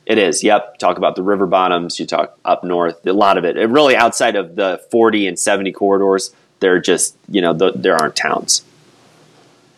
It 0.07 0.19
is. 0.19 0.43
Yep. 0.43 0.79
Talk 0.79 0.97
about 0.97 1.15
the 1.15 1.23
river 1.23 1.47
bottoms. 1.47 2.01
You 2.01 2.07
talk 2.07 2.37
up 2.45 2.65
north. 2.65 3.07
A 3.07 3.13
lot 3.13 3.39
of 3.39 3.45
it. 3.45 3.57
it 3.57 3.67
really 3.67 3.95
outside 3.95 4.35
of 4.35 4.57
the 4.57 4.83
40 4.91 5.27
and 5.29 5.39
70 5.39 5.73
corridors, 5.73 6.35
they're 6.61 6.81
just 6.81 7.17
you 7.29 7.41
know 7.41 7.53
the, 7.53 7.73
there 7.73 7.97
aren't 7.97 8.17
towns. 8.17 8.65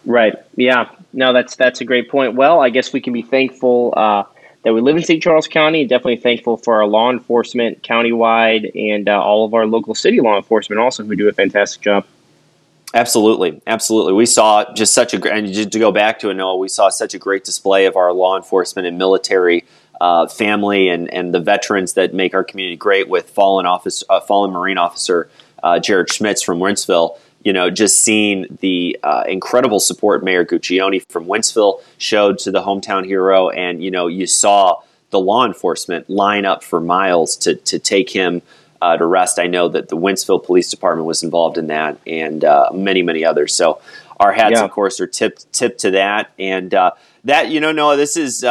Right. 0.04 0.34
Yeah. 0.56 0.88
No, 1.12 1.32
that's 1.32 1.56
that's 1.56 1.80
a 1.80 1.84
great 1.84 2.10
point. 2.10 2.34
Well, 2.34 2.60
I 2.60 2.70
guess 2.70 2.92
we 2.92 3.00
can 3.00 3.12
be 3.12 3.22
thankful 3.22 3.92
uh, 3.96 4.24
that 4.62 4.72
we 4.72 4.80
live 4.80 4.96
in 4.96 5.02
St. 5.02 5.22
Charles 5.22 5.48
County. 5.48 5.86
Definitely 5.86 6.16
thankful 6.16 6.56
for 6.56 6.76
our 6.76 6.86
law 6.86 7.10
enforcement 7.10 7.82
countywide 7.82 8.70
and 8.74 9.08
uh, 9.08 9.20
all 9.20 9.44
of 9.44 9.54
our 9.54 9.66
local 9.66 9.94
city 9.94 10.20
law 10.20 10.36
enforcement 10.36 10.80
also 10.80 11.04
who 11.04 11.16
do 11.16 11.28
a 11.28 11.32
fantastic 11.32 11.82
job. 11.82 12.06
Absolutely, 12.94 13.60
absolutely. 13.66 14.12
We 14.12 14.26
saw 14.26 14.70
just 14.74 14.92
such 14.92 15.14
a 15.14 15.32
and 15.32 15.72
to 15.72 15.78
go 15.78 15.92
back 15.92 16.18
to 16.20 16.30
it, 16.30 16.34
Noah, 16.34 16.58
we 16.58 16.68
saw 16.68 16.90
such 16.90 17.14
a 17.14 17.18
great 17.18 17.42
display 17.42 17.86
of 17.86 17.96
our 17.96 18.12
law 18.12 18.36
enforcement 18.36 18.86
and 18.86 18.98
military 18.98 19.64
uh, 20.00 20.26
family 20.26 20.88
and, 20.88 21.12
and 21.12 21.32
the 21.32 21.40
veterans 21.40 21.94
that 21.94 22.12
make 22.12 22.34
our 22.34 22.44
community 22.44 22.76
great 22.76 23.08
with 23.08 23.30
fallen 23.30 23.64
office 23.64 24.04
uh, 24.10 24.20
fallen 24.20 24.50
Marine 24.50 24.76
officer 24.76 25.30
uh, 25.62 25.78
Jared 25.78 26.12
Schmitz 26.12 26.42
from 26.42 26.58
Wentzville. 26.58 27.16
You 27.44 27.52
know, 27.52 27.70
just 27.70 28.00
seeing 28.00 28.58
the 28.60 28.98
uh, 29.02 29.24
incredible 29.26 29.80
support 29.80 30.22
Mayor 30.22 30.44
Guccione 30.44 31.04
from 31.08 31.26
Wentzville 31.26 31.80
showed 31.98 32.38
to 32.40 32.50
the 32.50 32.62
hometown 32.62 33.04
hero, 33.04 33.50
and 33.50 33.82
you 33.82 33.90
know, 33.90 34.06
you 34.06 34.26
saw 34.26 34.80
the 35.10 35.20
law 35.20 35.44
enforcement 35.44 36.08
line 36.08 36.44
up 36.44 36.62
for 36.62 36.80
miles 36.80 37.36
to 37.38 37.56
to 37.56 37.78
take 37.78 38.10
him 38.10 38.42
uh, 38.80 38.96
to 38.96 39.06
rest. 39.06 39.38
I 39.38 39.46
know 39.46 39.68
that 39.68 39.88
the 39.88 39.96
Wentzville 39.96 40.44
Police 40.44 40.70
Department 40.70 41.06
was 41.06 41.22
involved 41.22 41.58
in 41.58 41.66
that, 41.68 41.98
and 42.06 42.44
uh, 42.44 42.70
many 42.72 43.02
many 43.02 43.24
others. 43.24 43.54
So 43.54 43.80
our 44.20 44.32
hats, 44.32 44.58
yeah. 44.58 44.64
of 44.64 44.70
course, 44.70 45.00
are 45.00 45.06
tipped 45.06 45.52
tipped 45.52 45.80
to 45.80 45.92
that, 45.92 46.30
and 46.38 46.70
that 46.70 47.50
you 47.50 47.60
know, 47.60 47.72
Noah, 47.72 47.96
this 47.96 48.16
is 48.16 48.44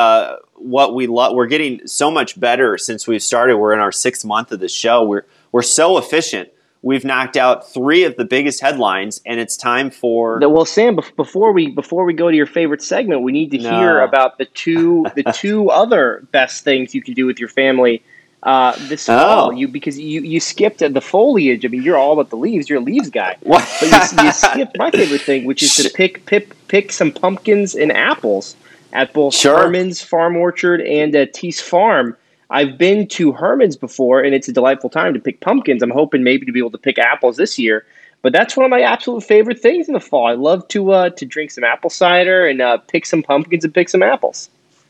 what 0.61 0.93
we 0.93 1.07
love. 1.07 1.35
We're 1.35 1.47
getting 1.47 1.87
so 1.87 2.11
much 2.11 2.39
better 2.39 2.77
since 2.77 3.07
we've 3.07 3.23
started. 3.23 3.57
We're 3.57 3.73
in 3.73 3.79
our 3.79 3.91
sixth 3.91 4.23
month 4.23 4.51
of 4.51 4.59
the 4.59 4.69
show. 4.69 5.03
We're 5.03 5.25
we're 5.51 5.61
so 5.61 5.97
efficient. 5.97 6.49
We've 6.83 7.05
knocked 7.05 7.37
out 7.37 7.71
three 7.71 8.05
of 8.05 8.15
the 8.15 8.25
biggest 8.25 8.59
headlines, 8.59 9.21
and 9.25 9.39
it's 9.39 9.55
time 9.55 9.91
for. 9.91 10.39
Well, 10.39 10.65
Sam, 10.65 10.97
before 11.15 11.51
we 11.51 11.69
before 11.69 12.05
we 12.05 12.13
go 12.13 12.29
to 12.29 12.35
your 12.35 12.47
favorite 12.47 12.81
segment, 12.81 13.21
we 13.21 13.31
need 13.31 13.51
to 13.51 13.59
no. 13.59 13.79
hear 13.79 14.01
about 14.01 14.39
the 14.39 14.45
two 14.45 15.05
the 15.15 15.23
two 15.33 15.69
other 15.69 16.25
best 16.31 16.63
things 16.63 16.95
you 16.95 17.01
can 17.01 17.13
do 17.13 17.27
with 17.27 17.39
your 17.39 17.49
family 17.49 18.01
uh, 18.43 18.75
this 18.87 19.07
oh. 19.07 19.17
fall. 19.17 19.53
You 19.53 19.67
because 19.67 19.99
you 19.99 20.21
you 20.21 20.39
skipped 20.39 20.79
the 20.79 21.01
foliage. 21.01 21.65
I 21.65 21.67
mean, 21.67 21.83
you're 21.83 21.97
all 21.97 22.13
about 22.13 22.29
the 22.29 22.37
leaves. 22.37 22.69
You're 22.69 22.79
a 22.79 22.83
leaves 22.83 23.09
guy. 23.09 23.37
What? 23.51 23.67
But 23.79 24.13
you, 24.13 24.23
you 24.23 24.31
skipped 24.31 24.77
my 24.77 24.91
favorite 24.91 25.21
thing, 25.21 25.45
which 25.45 25.61
is 25.61 25.75
to 25.75 25.89
pick 25.89 26.25
pick 26.25 26.67
pick 26.67 26.91
some 26.91 27.11
pumpkins 27.11 27.75
and 27.75 27.91
apples 27.91 28.55
at 28.93 29.13
both 29.13 29.35
sure. 29.35 29.57
Herman's 29.57 30.01
Farm 30.01 30.35
Orchard 30.35 30.81
and 30.81 31.15
uh, 31.15 31.25
Thies 31.27 31.61
Farm. 31.61 32.15
I've 32.51 32.77
been 32.77 33.07
to 33.07 33.31
Herman's 33.31 33.77
before, 33.77 34.21
and 34.21 34.35
it's 34.35 34.47
a 34.47 34.51
delightful 34.51 34.89
time 34.89 35.13
to 35.13 35.19
pick 35.19 35.39
pumpkins. 35.39 35.81
I'm 35.81 35.89
hoping 35.89 36.23
maybe 36.23 36.45
to 36.45 36.51
be 36.51 36.59
able 36.59 36.71
to 36.71 36.77
pick 36.77 36.99
apples 36.99 37.37
this 37.37 37.57
year. 37.57 37.85
But 38.21 38.33
that's 38.33 38.55
one 38.55 38.65
of 38.65 38.69
my 38.69 38.81
absolute 38.81 39.23
favorite 39.23 39.59
things 39.59 39.87
in 39.87 39.93
the 39.93 39.99
fall. 39.99 40.27
I 40.27 40.33
love 40.33 40.67
to 40.67 40.91
uh, 40.91 41.09
to 41.11 41.25
drink 41.25 41.49
some 41.49 41.63
apple 41.63 41.89
cider 41.89 42.45
and 42.45 42.61
uh, 42.61 42.77
pick 42.77 43.05
some 43.05 43.23
pumpkins 43.23 43.63
and 43.63 43.73
pick 43.73 43.89
some 43.89 44.03
apples. 44.03 44.49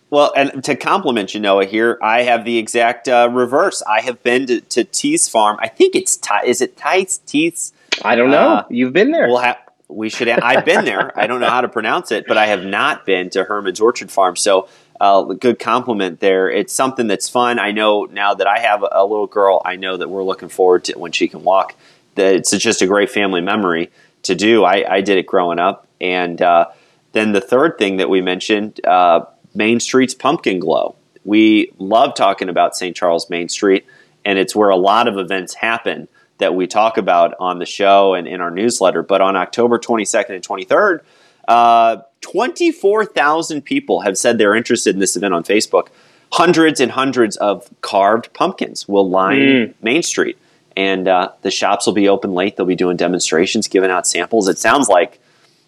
Well, 0.09 0.33
and 0.35 0.61
to 0.65 0.75
compliment 0.75 1.33
you, 1.33 1.39
Noah, 1.39 1.65
here 1.65 1.97
I 2.01 2.23
have 2.23 2.43
the 2.43 2.57
exact 2.57 3.07
uh, 3.07 3.29
reverse. 3.31 3.81
I 3.83 4.01
have 4.01 4.21
been 4.23 4.47
to, 4.47 4.59
to 4.59 4.83
Thies 4.83 5.29
Farm. 5.29 5.57
I 5.61 5.69
think 5.69 5.95
it's 5.95 6.19
is 6.45 6.59
it 6.59 6.75
Tice 6.75 7.19
Tease? 7.19 7.71
I 8.03 8.15
don't 8.15 8.31
know. 8.31 8.49
Uh, 8.49 8.65
You've 8.69 8.91
been 8.91 9.11
there. 9.11 9.27
We'll 9.27 9.37
have 9.37 9.57
we 9.87 10.09
should. 10.09 10.27
I've 10.29 10.65
been 10.65 10.85
there. 10.85 11.17
I 11.19 11.27
don't 11.27 11.41
know 11.41 11.49
how 11.49 11.61
to 11.61 11.69
pronounce 11.69 12.11
it, 12.11 12.25
but 12.27 12.37
I 12.37 12.47
have 12.47 12.63
not 12.63 13.05
been 13.05 13.29
to 13.31 13.43
Herman's 13.43 13.79
Orchard 13.79 14.11
Farm. 14.11 14.35
So, 14.35 14.67
uh, 15.01 15.23
good 15.23 15.57
compliment 15.57 16.19
there. 16.19 16.47
It's 16.47 16.71
something 16.71 17.07
that's 17.07 17.27
fun. 17.27 17.57
I 17.57 17.71
know 17.71 18.05
now 18.05 18.35
that 18.35 18.45
I 18.45 18.59
have 18.59 18.85
a 18.89 19.03
little 19.03 19.25
girl. 19.25 19.59
I 19.65 19.75
know 19.75 19.97
that 19.97 20.07
we're 20.07 20.23
looking 20.23 20.47
forward 20.47 20.83
to 20.85 20.93
when 20.93 21.11
she 21.11 21.27
can 21.27 21.43
walk. 21.43 21.75
That 22.15 22.35
it's 22.35 22.51
just 22.51 22.83
a 22.83 22.85
great 22.85 23.09
family 23.09 23.41
memory 23.41 23.89
to 24.23 24.35
do. 24.35 24.63
I, 24.63 24.97
I 24.97 25.01
did 25.01 25.17
it 25.17 25.25
growing 25.25 25.57
up, 25.57 25.87
and 25.99 26.39
uh, 26.39 26.67
then 27.13 27.31
the 27.31 27.41
third 27.41 27.79
thing 27.79 27.97
that 27.97 28.11
we 28.11 28.21
mentioned, 28.21 28.79
uh, 28.85 29.25
Main 29.55 29.79
Street's 29.79 30.13
Pumpkin 30.13 30.59
Glow. 30.59 30.95
We 31.25 31.71
love 31.79 32.13
talking 32.13 32.47
about 32.47 32.75
St. 32.75 32.95
Charles 32.95 33.27
Main 33.27 33.49
Street, 33.49 33.87
and 34.23 34.37
it's 34.37 34.55
where 34.55 34.69
a 34.69 34.77
lot 34.77 35.07
of 35.07 35.17
events 35.17 35.55
happen 35.55 36.09
that 36.37 36.53
we 36.53 36.67
talk 36.67 36.97
about 36.97 37.33
on 37.39 37.57
the 37.57 37.65
show 37.65 38.13
and 38.13 38.27
in 38.27 38.39
our 38.39 38.51
newsletter. 38.51 39.01
But 39.01 39.21
on 39.21 39.35
October 39.35 39.79
22nd 39.79 40.29
and 40.29 40.47
23rd, 40.47 40.99
uh, 41.47 41.97
24,000 42.21 43.61
people 43.61 44.01
have 44.01 44.17
said 44.17 44.37
they're 44.37 44.55
interested 44.55 44.95
in 44.95 44.99
this 44.99 45.15
event 45.15 45.33
on 45.33 45.43
Facebook. 45.43 45.87
Hundreds 46.31 46.79
and 46.79 46.91
hundreds 46.91 47.35
of 47.37 47.69
carved 47.81 48.33
pumpkins 48.33 48.87
will 48.87 49.09
line 49.09 49.39
mm. 49.39 49.73
Main 49.81 50.03
Street. 50.03 50.37
And 50.77 51.07
uh, 51.07 51.31
the 51.41 51.51
shops 51.51 51.85
will 51.85 51.93
be 51.93 52.07
open 52.07 52.33
late. 52.33 52.55
They'll 52.55 52.65
be 52.65 52.75
doing 52.75 52.95
demonstrations, 52.95 53.67
giving 53.67 53.91
out 53.91 54.07
samples. 54.07 54.47
It 54.47 54.57
sounds 54.57 54.87
like 54.87 55.19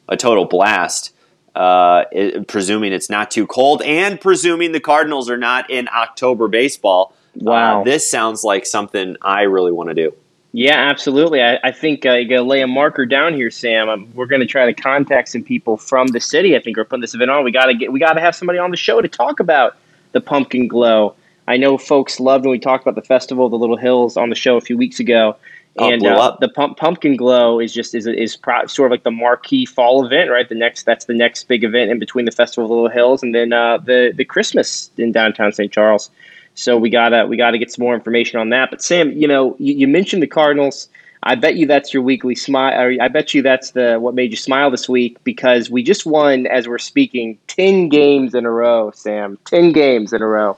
a 0.08 0.16
total 0.16 0.46
blast, 0.46 1.14
uh, 1.56 2.06
it, 2.12 2.48
presuming 2.48 2.94
it's 2.94 3.10
not 3.10 3.30
too 3.30 3.46
cold 3.46 3.82
and 3.82 4.20
presuming 4.20 4.72
the 4.72 4.80
Cardinals 4.80 5.30
are 5.30 5.38
not 5.38 5.70
in 5.70 5.88
October 5.94 6.48
baseball. 6.48 7.14
Wow. 7.36 7.82
Uh, 7.82 7.84
this 7.84 8.10
sounds 8.10 8.44
like 8.44 8.66
something 8.66 9.18
I 9.22 9.44
really 9.44 9.72
want 9.72 9.90
to 9.90 9.96
do. 9.96 10.16
Yeah, 10.56 10.76
absolutely. 10.78 11.42
I, 11.42 11.60
I 11.64 11.72
think 11.72 12.06
uh, 12.06 12.14
you 12.14 12.30
got 12.30 12.36
to 12.36 12.44
lay 12.44 12.62
a 12.62 12.68
marker 12.68 13.08
down 13.08 13.34
here, 13.34 13.50
Sam. 13.50 13.90
Um, 13.90 14.08
we're 14.14 14.28
going 14.28 14.40
to 14.40 14.46
try 14.46 14.72
to 14.72 14.74
contact 14.74 15.30
some 15.30 15.44
people 15.44 15.78
from 15.78 16.08
the 16.08 16.20
city. 16.20 16.56
I 16.56 16.62
think 16.62 16.78
we're 16.78 16.86
putting 16.86 17.02
this 17.02 17.16
event 17.16 17.32
on. 17.32 17.44
We 17.44 17.52
got 17.52 17.66
to 17.66 17.74
get 17.74 17.92
we 17.92 18.00
got 18.00 18.14
to 18.14 18.22
have 18.22 18.36
somebody 18.36 18.60
on 18.60 18.70
the 18.70 18.78
show 18.78 19.02
to 19.02 19.08
talk 19.08 19.40
about 19.40 19.76
the 20.12 20.22
pumpkin 20.22 20.68
glow. 20.68 21.16
I 21.48 21.58
know 21.58 21.80
folks 21.80 22.20
loved 22.20 22.46
when 22.46 22.52
we 22.52 22.60
talked 22.60 22.84
about 22.84 22.94
the 22.94 23.06
festival 23.06 23.46
of 23.46 23.52
the 23.52 23.58
Little 23.58 23.78
Hills 23.78 24.16
on 24.16 24.30
the 24.30 24.36
show 24.36 24.56
a 24.56 24.62
few 24.62 24.78
weeks 24.78 25.00
ago, 25.00 25.36
oh, 25.80 25.90
and 25.90 26.06
uh, 26.06 26.38
the 26.40 26.50
pump, 26.50 26.78
pumpkin 26.78 27.18
glow 27.18 27.60
is 27.60 27.74
just 27.74 27.96
is 27.96 28.06
is 28.06 28.38
pro- 28.38 28.68
sort 28.68 28.88
of 28.88 28.92
like 28.92 29.04
the 29.04 29.12
marquee 29.12 29.66
fall 29.66 30.06
event, 30.06 30.30
right? 30.30 30.48
The 30.48 30.56
next 30.56 30.84
that's 30.84 31.06
the 31.06 31.16
next 31.16 31.48
big 31.48 31.64
event 31.64 31.90
in 31.90 31.98
between 31.98 32.26
the 32.26 32.32
festival 32.32 32.66
of 32.66 32.70
the 32.70 32.76
Little 32.76 32.90
Hills 32.92 33.24
and 33.24 33.34
then 33.34 33.54
uh, 33.54 33.80
the 33.80 34.14
the 34.16 34.24
Christmas 34.24 34.92
in 34.98 35.12
downtown 35.12 35.52
St. 35.52 35.72
Charles. 35.72 36.12
So 36.56 36.78
we 36.78 36.90
gotta 36.90 37.26
we 37.26 37.38
gotta 37.38 37.58
get 37.58 37.72
some 37.72 37.84
more 37.84 37.96
information 37.96 38.40
on 38.40 38.50
that. 38.50 38.70
But 38.70 38.82
Sam, 38.82 39.12
you 39.12 39.28
know, 39.28 39.56
you, 39.60 39.74
you 39.74 39.88
mentioned 39.88 40.22
the 40.22 40.28
Cardinals. 40.28 40.88
I 41.26 41.36
bet 41.36 41.56
you 41.56 41.66
that's 41.66 41.94
your 41.94 42.04
weekly 42.04 42.36
smile. 42.36 42.98
I 43.00 43.08
bet 43.08 43.34
you 43.34 43.42
that's 43.42 43.72
the 43.72 43.98
what 43.98 44.14
made 44.14 44.32
you 44.32 44.38
smile 44.38 44.70
this 44.70 44.90
week 44.90 45.24
because 45.24 45.70
we 45.70 45.82
just 45.82 46.06
won, 46.06 46.48
as 46.48 46.68
we're 46.68 46.78
speaking, 46.78 47.38
ten 47.48 47.88
games 47.88 48.36
in 48.36 48.46
a 48.46 48.52
row. 48.52 48.92
Sam, 48.92 49.38
ten 49.46 49.72
games 49.72 50.12
in 50.12 50.22
a 50.22 50.28
row. 50.28 50.58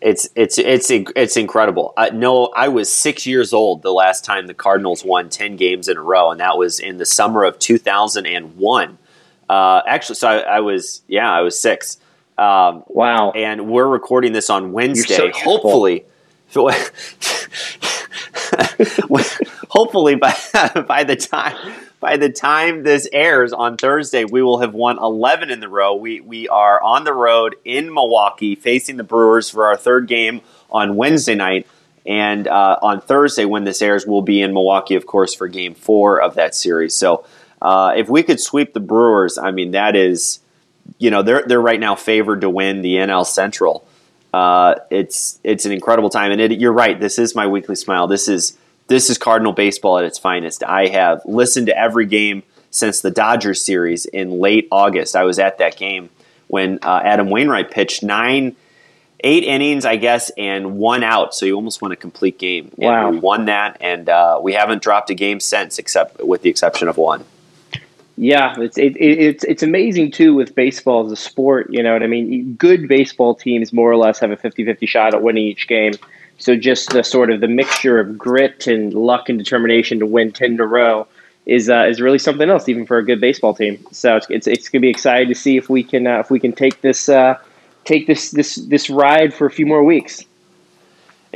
It's 0.00 0.28
it's 0.36 0.58
it's 0.58 0.90
it's 0.90 1.36
incredible. 1.36 1.92
Uh, 1.96 2.10
no, 2.12 2.46
I 2.54 2.68
was 2.68 2.92
six 2.92 3.26
years 3.26 3.52
old 3.52 3.82
the 3.82 3.92
last 3.92 4.24
time 4.24 4.46
the 4.46 4.54
Cardinals 4.54 5.04
won 5.04 5.28
ten 5.28 5.56
games 5.56 5.88
in 5.88 5.96
a 5.96 6.02
row, 6.02 6.30
and 6.30 6.40
that 6.40 6.56
was 6.56 6.78
in 6.78 6.98
the 6.98 7.06
summer 7.06 7.44
of 7.44 7.58
two 7.58 7.78
thousand 7.78 8.26
and 8.26 8.56
one. 8.56 8.98
Uh, 9.48 9.80
actually, 9.86 10.16
so 10.16 10.28
I, 10.28 10.38
I 10.38 10.60
was 10.60 11.02
yeah, 11.08 11.30
I 11.30 11.40
was 11.40 11.58
six. 11.58 11.98
Um, 12.38 12.82
wow! 12.88 13.30
And 13.30 13.68
we're 13.68 13.86
recording 13.86 14.32
this 14.32 14.50
on 14.50 14.72
Wednesday. 14.72 15.14
So 15.14 15.30
hopefully, 15.32 16.04
hopefully 19.68 20.16
by 20.16 20.34
by 20.86 21.04
the 21.04 21.16
time 21.16 21.56
by 22.00 22.16
the 22.16 22.30
time 22.30 22.82
this 22.82 23.08
airs 23.12 23.52
on 23.52 23.76
Thursday, 23.76 24.24
we 24.24 24.42
will 24.42 24.58
have 24.58 24.74
won 24.74 24.98
11 24.98 25.50
in 25.50 25.60
the 25.60 25.68
row. 25.68 25.94
We 25.94 26.20
we 26.20 26.48
are 26.48 26.82
on 26.82 27.04
the 27.04 27.12
road 27.12 27.56
in 27.64 27.92
Milwaukee 27.92 28.54
facing 28.54 28.96
the 28.96 29.04
Brewers 29.04 29.50
for 29.50 29.66
our 29.66 29.76
third 29.76 30.06
game 30.06 30.40
on 30.70 30.96
Wednesday 30.96 31.34
night. 31.34 31.66
And 32.04 32.46
uh, 32.46 32.78
on 32.82 33.00
Thursday, 33.00 33.44
when 33.44 33.64
this 33.64 33.82
airs, 33.82 34.06
we'll 34.06 34.22
be 34.22 34.40
in 34.40 34.52
Milwaukee, 34.52 34.94
of 34.94 35.06
course, 35.06 35.34
for 35.34 35.48
Game 35.48 35.74
Four 35.74 36.20
of 36.20 36.34
that 36.34 36.54
series. 36.54 36.94
So, 36.94 37.26
uh, 37.60 37.94
if 37.96 38.08
we 38.08 38.22
could 38.22 38.40
sweep 38.40 38.74
the 38.74 38.80
Brewers, 38.80 39.38
I 39.38 39.50
mean, 39.50 39.72
that 39.72 39.96
is 39.96 40.38
you 40.98 41.10
know 41.10 41.22
they're 41.22 41.44
they're 41.46 41.60
right 41.60 41.80
now 41.80 41.94
favored 41.94 42.40
to 42.42 42.50
win 42.50 42.82
the 42.82 42.96
NL 42.96 43.26
Central. 43.26 43.86
Uh, 44.32 44.74
it's 44.90 45.38
it's 45.44 45.64
an 45.64 45.72
incredible 45.72 46.10
time, 46.10 46.32
and 46.32 46.40
it, 46.40 46.60
you're 46.60 46.72
right. 46.72 46.98
This 47.00 47.18
is 47.18 47.34
my 47.34 47.46
weekly 47.46 47.76
smile. 47.76 48.06
This 48.06 48.28
is 48.28 48.56
this 48.88 49.10
is 49.10 49.18
Cardinal 49.18 49.52
baseball 49.52 49.98
at 49.98 50.04
its 50.04 50.18
finest. 50.18 50.62
I 50.62 50.88
have 50.88 51.22
listened 51.24 51.66
to 51.66 51.78
every 51.78 52.06
game 52.06 52.42
since 52.70 53.00
the 53.00 53.10
Dodgers 53.10 53.60
series 53.60 54.06
in 54.06 54.38
late 54.38 54.68
August. 54.70 55.16
I 55.16 55.24
was 55.24 55.38
at 55.38 55.58
that 55.58 55.76
game 55.76 56.10
when 56.48 56.78
uh, 56.82 57.00
Adam 57.02 57.30
Wainwright 57.30 57.70
pitched 57.70 58.02
nine, 58.02 58.54
eight 59.20 59.44
innings, 59.44 59.84
I 59.84 59.96
guess, 59.96 60.30
and 60.36 60.76
one 60.76 61.02
out. 61.02 61.34
So 61.34 61.46
you 61.46 61.54
almost 61.54 61.82
won 61.82 61.92
a 61.92 61.96
complete 61.96 62.38
game. 62.38 62.70
Wow. 62.76 63.06
And 63.06 63.16
we 63.16 63.20
won 63.20 63.46
that, 63.46 63.78
and 63.80 64.08
uh, 64.08 64.38
we 64.42 64.52
haven't 64.52 64.82
dropped 64.82 65.10
a 65.10 65.14
game 65.14 65.40
since, 65.40 65.78
except 65.78 66.22
with 66.22 66.42
the 66.42 66.50
exception 66.50 66.88
of 66.88 66.96
one. 66.96 67.24
Yeah, 68.16 68.54
it's 68.58 68.78
it, 68.78 68.96
it's 68.96 69.44
it's 69.44 69.62
amazing 69.62 70.10
too 70.10 70.34
with 70.34 70.54
baseball 70.54 71.04
as 71.04 71.12
a 71.12 71.16
sport. 71.16 71.70
You 71.70 71.82
know 71.82 71.92
what 71.92 72.02
I 72.02 72.06
mean? 72.06 72.54
Good 72.54 72.88
baseball 72.88 73.34
teams 73.34 73.72
more 73.72 73.90
or 73.90 73.96
less 73.96 74.18
have 74.20 74.30
a 74.30 74.36
50-50 74.36 74.88
shot 74.88 75.14
at 75.14 75.22
winning 75.22 75.44
each 75.44 75.68
game. 75.68 75.92
So 76.38 76.56
just 76.56 76.90
the 76.90 77.02
sort 77.02 77.30
of 77.30 77.40
the 77.40 77.48
mixture 77.48 77.98
of 77.98 78.16
grit 78.16 78.66
and 78.66 78.92
luck 78.94 79.28
and 79.28 79.38
determination 79.38 79.98
to 79.98 80.06
win 80.06 80.32
ten 80.32 80.52
in 80.52 80.60
a 80.60 80.66
row 80.66 81.06
is 81.44 81.68
uh, 81.68 81.86
is 81.88 82.00
really 82.00 82.18
something 82.18 82.48
else, 82.48 82.68
even 82.68 82.86
for 82.86 82.96
a 82.98 83.04
good 83.04 83.20
baseball 83.20 83.54
team. 83.54 83.84
So 83.92 84.16
it's 84.16 84.26
it's, 84.30 84.46
it's 84.46 84.68
going 84.68 84.80
to 84.80 84.86
be 84.86 84.90
exciting 84.90 85.28
to 85.28 85.34
see 85.34 85.56
if 85.56 85.68
we 85.68 85.82
can 85.82 86.06
uh, 86.06 86.18
if 86.18 86.30
we 86.30 86.40
can 86.40 86.52
take 86.52 86.80
this 86.80 87.08
uh, 87.08 87.38
take 87.84 88.06
this 88.06 88.30
this 88.30 88.56
this 88.56 88.88
ride 88.88 89.32
for 89.34 89.46
a 89.46 89.50
few 89.50 89.66
more 89.66 89.84
weeks. 89.84 90.24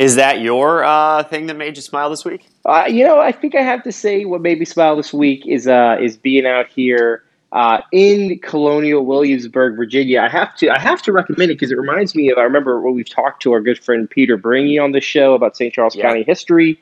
Is 0.01 0.15
that 0.15 0.41
your 0.41 0.83
uh, 0.83 1.23
thing 1.25 1.47
that 1.49 1.59
made 1.59 1.77
you 1.77 1.83
smile 1.83 2.09
this 2.09 2.25
week? 2.25 2.49
Uh, 2.65 2.87
you 2.89 3.05
know, 3.05 3.21
I 3.21 3.33
think 3.33 3.55
I 3.55 3.61
have 3.61 3.83
to 3.83 3.93
say 3.93 4.25
what 4.25 4.41
made 4.41 4.59
me 4.59 4.65
smile 4.65 4.97
this 4.97 5.13
week 5.13 5.47
is 5.47 5.69
uh, 5.69 5.99
is 6.01 6.17
being 6.17 6.47
out 6.47 6.69
here 6.69 7.23
uh, 7.53 7.83
in 7.93 8.39
Colonial 8.39 9.05
Williamsburg, 9.05 9.77
Virginia. 9.77 10.23
I 10.23 10.31
have 10.31 10.57
to 10.57 10.71
I 10.71 10.79
have 10.79 11.03
to 11.03 11.13
recommend 11.13 11.51
it 11.51 11.57
because 11.57 11.71
it 11.71 11.77
reminds 11.77 12.15
me 12.15 12.31
of 12.31 12.39
I 12.39 12.45
remember 12.45 12.81
when 12.81 12.95
we've 12.95 13.11
talked 13.11 13.43
to 13.43 13.53
our 13.53 13.61
good 13.61 13.79
friend 13.79 14.09
Peter 14.09 14.39
Bringy 14.39 14.83
on 14.83 14.93
the 14.93 15.03
show 15.03 15.35
about 15.35 15.55
St. 15.55 15.75
Charles 15.75 15.95
Yeah. 15.95 16.05
County 16.05 16.23
history, 16.23 16.81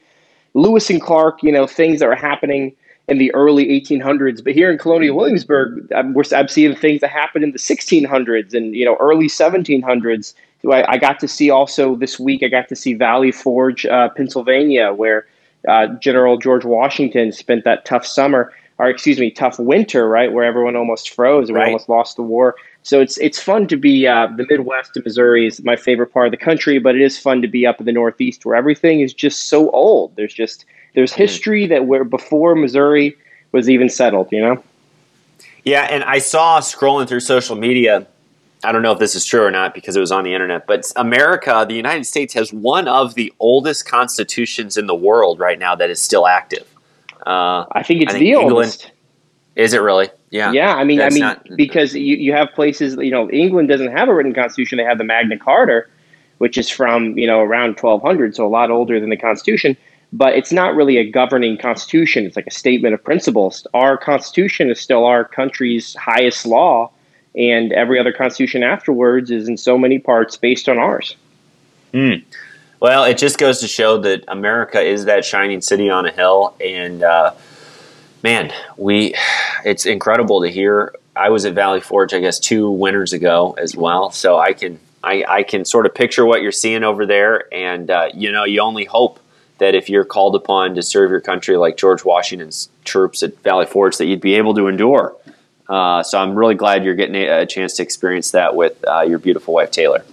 Lewis 0.54 0.88
and 0.88 1.02
Clark. 1.02 1.42
You 1.42 1.50
know, 1.50 1.66
things 1.66 1.98
that 1.98 2.06
were 2.08 2.14
happening 2.14 2.72
in 3.08 3.18
the 3.18 3.34
early 3.34 3.66
1800s. 3.66 4.44
But 4.44 4.52
here 4.52 4.70
in 4.70 4.78
Colonial 4.78 5.16
Williamsburg, 5.16 5.90
I'm, 5.92 6.14
we're, 6.14 6.22
I'm 6.36 6.46
seeing 6.46 6.76
things 6.76 7.00
that 7.00 7.10
happened 7.10 7.42
in 7.42 7.50
the 7.50 7.58
1600s 7.58 8.54
and 8.54 8.76
you 8.76 8.84
know 8.84 8.96
early 9.00 9.26
1700s. 9.26 10.34
I, 10.64 10.84
I 10.92 10.98
got 10.98 11.20
to 11.20 11.28
see 11.28 11.50
also 11.50 11.94
this 11.94 12.18
week. 12.18 12.42
I 12.42 12.48
got 12.48 12.68
to 12.68 12.76
see 12.76 12.94
Valley 12.94 13.32
Forge, 13.32 13.86
uh, 13.86 14.08
Pennsylvania, 14.10 14.92
where 14.92 15.26
uh, 15.68 15.86
General 16.00 16.36
George 16.36 16.64
Washington 16.64 17.32
spent 17.32 17.64
that 17.64 17.84
tough 17.84 18.06
summer, 18.06 18.52
or 18.78 18.88
excuse 18.88 19.18
me, 19.18 19.30
tough 19.30 19.58
winter, 19.58 20.08
right, 20.08 20.32
where 20.32 20.44
everyone 20.44 20.76
almost 20.76 21.10
froze, 21.10 21.48
and 21.48 21.56
Right. 21.56 21.66
almost 21.66 21.88
lost 21.88 22.16
the 22.16 22.22
war. 22.22 22.56
So 22.82 23.00
it's 23.00 23.18
it's 23.18 23.40
fun 23.40 23.66
to 23.68 23.76
be 23.76 24.06
uh, 24.06 24.28
the 24.36 24.46
Midwest 24.48 24.96
of 24.96 25.04
Missouri 25.04 25.46
is 25.46 25.62
my 25.62 25.76
favorite 25.76 26.12
part 26.12 26.26
of 26.26 26.30
the 26.30 26.36
country, 26.38 26.78
but 26.78 26.94
it 26.94 27.02
is 27.02 27.18
fun 27.18 27.42
to 27.42 27.48
be 27.48 27.66
up 27.66 27.80
in 27.80 27.86
the 27.86 27.92
Northeast 27.92 28.44
where 28.44 28.56
everything 28.56 29.00
is 29.00 29.12
just 29.12 29.48
so 29.48 29.70
old. 29.70 30.14
There's 30.16 30.32
just 30.32 30.64
there's 30.94 31.12
history 31.12 31.66
that 31.66 31.86
where 31.86 32.04
before 32.04 32.54
Missouri 32.54 33.16
was 33.52 33.68
even 33.68 33.88
settled, 33.88 34.28
you 34.32 34.40
know. 34.40 34.62
Yeah, 35.64 35.82
and 35.82 36.02
I 36.04 36.18
saw 36.18 36.60
scrolling 36.60 37.08
through 37.08 37.20
social 37.20 37.56
media. 37.56 38.06
I 38.64 38.72
don't 38.72 38.82
know 38.82 38.92
if 38.92 38.98
this 38.98 39.14
is 39.14 39.24
true 39.24 39.42
or 39.42 39.50
not 39.50 39.74
because 39.74 39.96
it 39.96 40.00
was 40.00 40.10
on 40.10 40.24
the 40.24 40.34
internet, 40.34 40.66
but 40.66 40.90
America, 40.96 41.64
the 41.68 41.74
United 41.74 42.04
States, 42.04 42.34
has 42.34 42.52
one 42.52 42.88
of 42.88 43.14
the 43.14 43.32
oldest 43.38 43.86
constitutions 43.86 44.76
in 44.76 44.86
the 44.86 44.94
world 44.94 45.38
right 45.38 45.58
now 45.58 45.74
that 45.76 45.90
is 45.90 46.00
still 46.00 46.26
active. 46.26 46.66
Uh, 47.26 47.66
I 47.72 47.82
think 47.82 48.02
it's 48.02 48.10
I 48.10 48.18
think 48.18 48.24
the 48.24 48.32
England- 48.32 48.52
oldest. 48.52 48.90
is 49.54 49.74
it 49.74 49.82
really? 49.82 50.08
Yeah. 50.30 50.52
Yeah, 50.52 50.74
I 50.74 50.84
mean, 50.84 51.00
I 51.00 51.08
mean, 51.10 51.20
not- 51.20 51.46
because 51.56 51.94
you, 51.94 52.16
you 52.16 52.32
have 52.32 52.48
places, 52.54 52.96
you 52.96 53.10
know, 53.10 53.30
England 53.30 53.68
doesn't 53.68 53.92
have 53.92 54.08
a 54.08 54.14
written 54.14 54.34
constitution; 54.34 54.76
they 54.78 54.84
have 54.84 54.98
the 54.98 55.04
Magna 55.04 55.38
Carta, 55.38 55.84
which 56.38 56.58
is 56.58 56.68
from 56.68 57.16
you 57.16 57.26
know 57.26 57.40
around 57.40 57.78
1200, 57.78 58.34
so 58.34 58.46
a 58.46 58.48
lot 58.48 58.70
older 58.70 58.98
than 59.00 59.10
the 59.10 59.16
Constitution. 59.16 59.76
But 60.12 60.34
it's 60.34 60.52
not 60.52 60.74
really 60.74 60.96
a 60.96 61.08
governing 61.08 61.58
constitution; 61.58 62.24
it's 62.26 62.36
like 62.36 62.46
a 62.46 62.50
statement 62.52 62.94
of 62.94 63.02
principles. 63.04 63.66
Our 63.72 63.96
Constitution 63.96 64.68
is 64.70 64.80
still 64.80 65.04
our 65.04 65.24
country's 65.24 65.94
highest 65.94 66.44
law, 66.46 66.90
and 67.38 67.72
every 67.72 67.98
other 68.00 68.12
constitution 68.12 68.62
afterwards 68.62 69.30
is 69.30 69.48
in 69.48 69.56
so 69.56 69.78
many 69.78 69.98
parts 69.98 70.36
based 70.36 70.68
on 70.68 70.76
ours. 70.76 71.14
Well, 72.80 73.04
it 73.04 73.16
just 73.16 73.38
goes 73.38 73.60
to 73.60 73.68
show 73.68 73.98
that 73.98 74.24
America 74.28 74.80
is 74.80 75.06
that 75.06 75.24
shining 75.24 75.60
city 75.60 75.88
on 75.88 76.04
a 76.04 76.12
hill, 76.12 76.54
and 76.60 77.02
uh, 77.02 77.34
man, 78.22 78.52
we 78.76 79.14
it's 79.64 79.86
incredible 79.86 80.42
to 80.42 80.48
hear. 80.48 80.94
I 81.16 81.30
was 81.30 81.44
at 81.44 81.54
Valley 81.54 81.80
Forge, 81.80 82.14
I 82.14 82.20
guess, 82.20 82.38
two 82.38 82.70
winters 82.70 83.12
ago 83.12 83.56
as 83.58 83.74
well, 83.74 84.10
so 84.10 84.38
I 84.38 84.52
can 84.52 84.78
I, 85.02 85.24
I 85.28 85.42
can 85.42 85.64
sort 85.64 85.86
of 85.86 85.94
picture 85.94 86.24
what 86.24 86.42
you're 86.42 86.52
seeing 86.52 86.84
over 86.84 87.06
there, 87.06 87.52
and 87.52 87.90
uh, 87.90 88.10
you 88.14 88.30
know, 88.30 88.44
you 88.44 88.60
only 88.60 88.84
hope 88.84 89.18
that 89.58 89.74
if 89.74 89.88
you're 89.88 90.04
called 90.04 90.36
upon 90.36 90.76
to 90.76 90.82
serve 90.82 91.10
your 91.10 91.20
country 91.20 91.56
like 91.56 91.76
George 91.76 92.04
Washington's 92.04 92.68
troops 92.84 93.24
at 93.24 93.36
Valley 93.42 93.66
Forge, 93.66 93.96
that 93.96 94.06
you'd 94.06 94.20
be 94.20 94.34
able 94.34 94.54
to 94.54 94.68
endure. 94.68 95.16
Uh, 95.68 96.02
so 96.02 96.18
I'm 96.18 96.34
really 96.34 96.54
glad 96.54 96.84
you're 96.84 96.94
getting 96.94 97.16
a, 97.16 97.42
a 97.42 97.46
chance 97.46 97.74
to 97.74 97.82
experience 97.82 98.30
that 98.30 98.54
with 98.54 98.82
uh, 98.88 99.02
your 99.02 99.18
beautiful 99.18 99.54
wife 99.54 99.70
Taylor. 99.70 100.04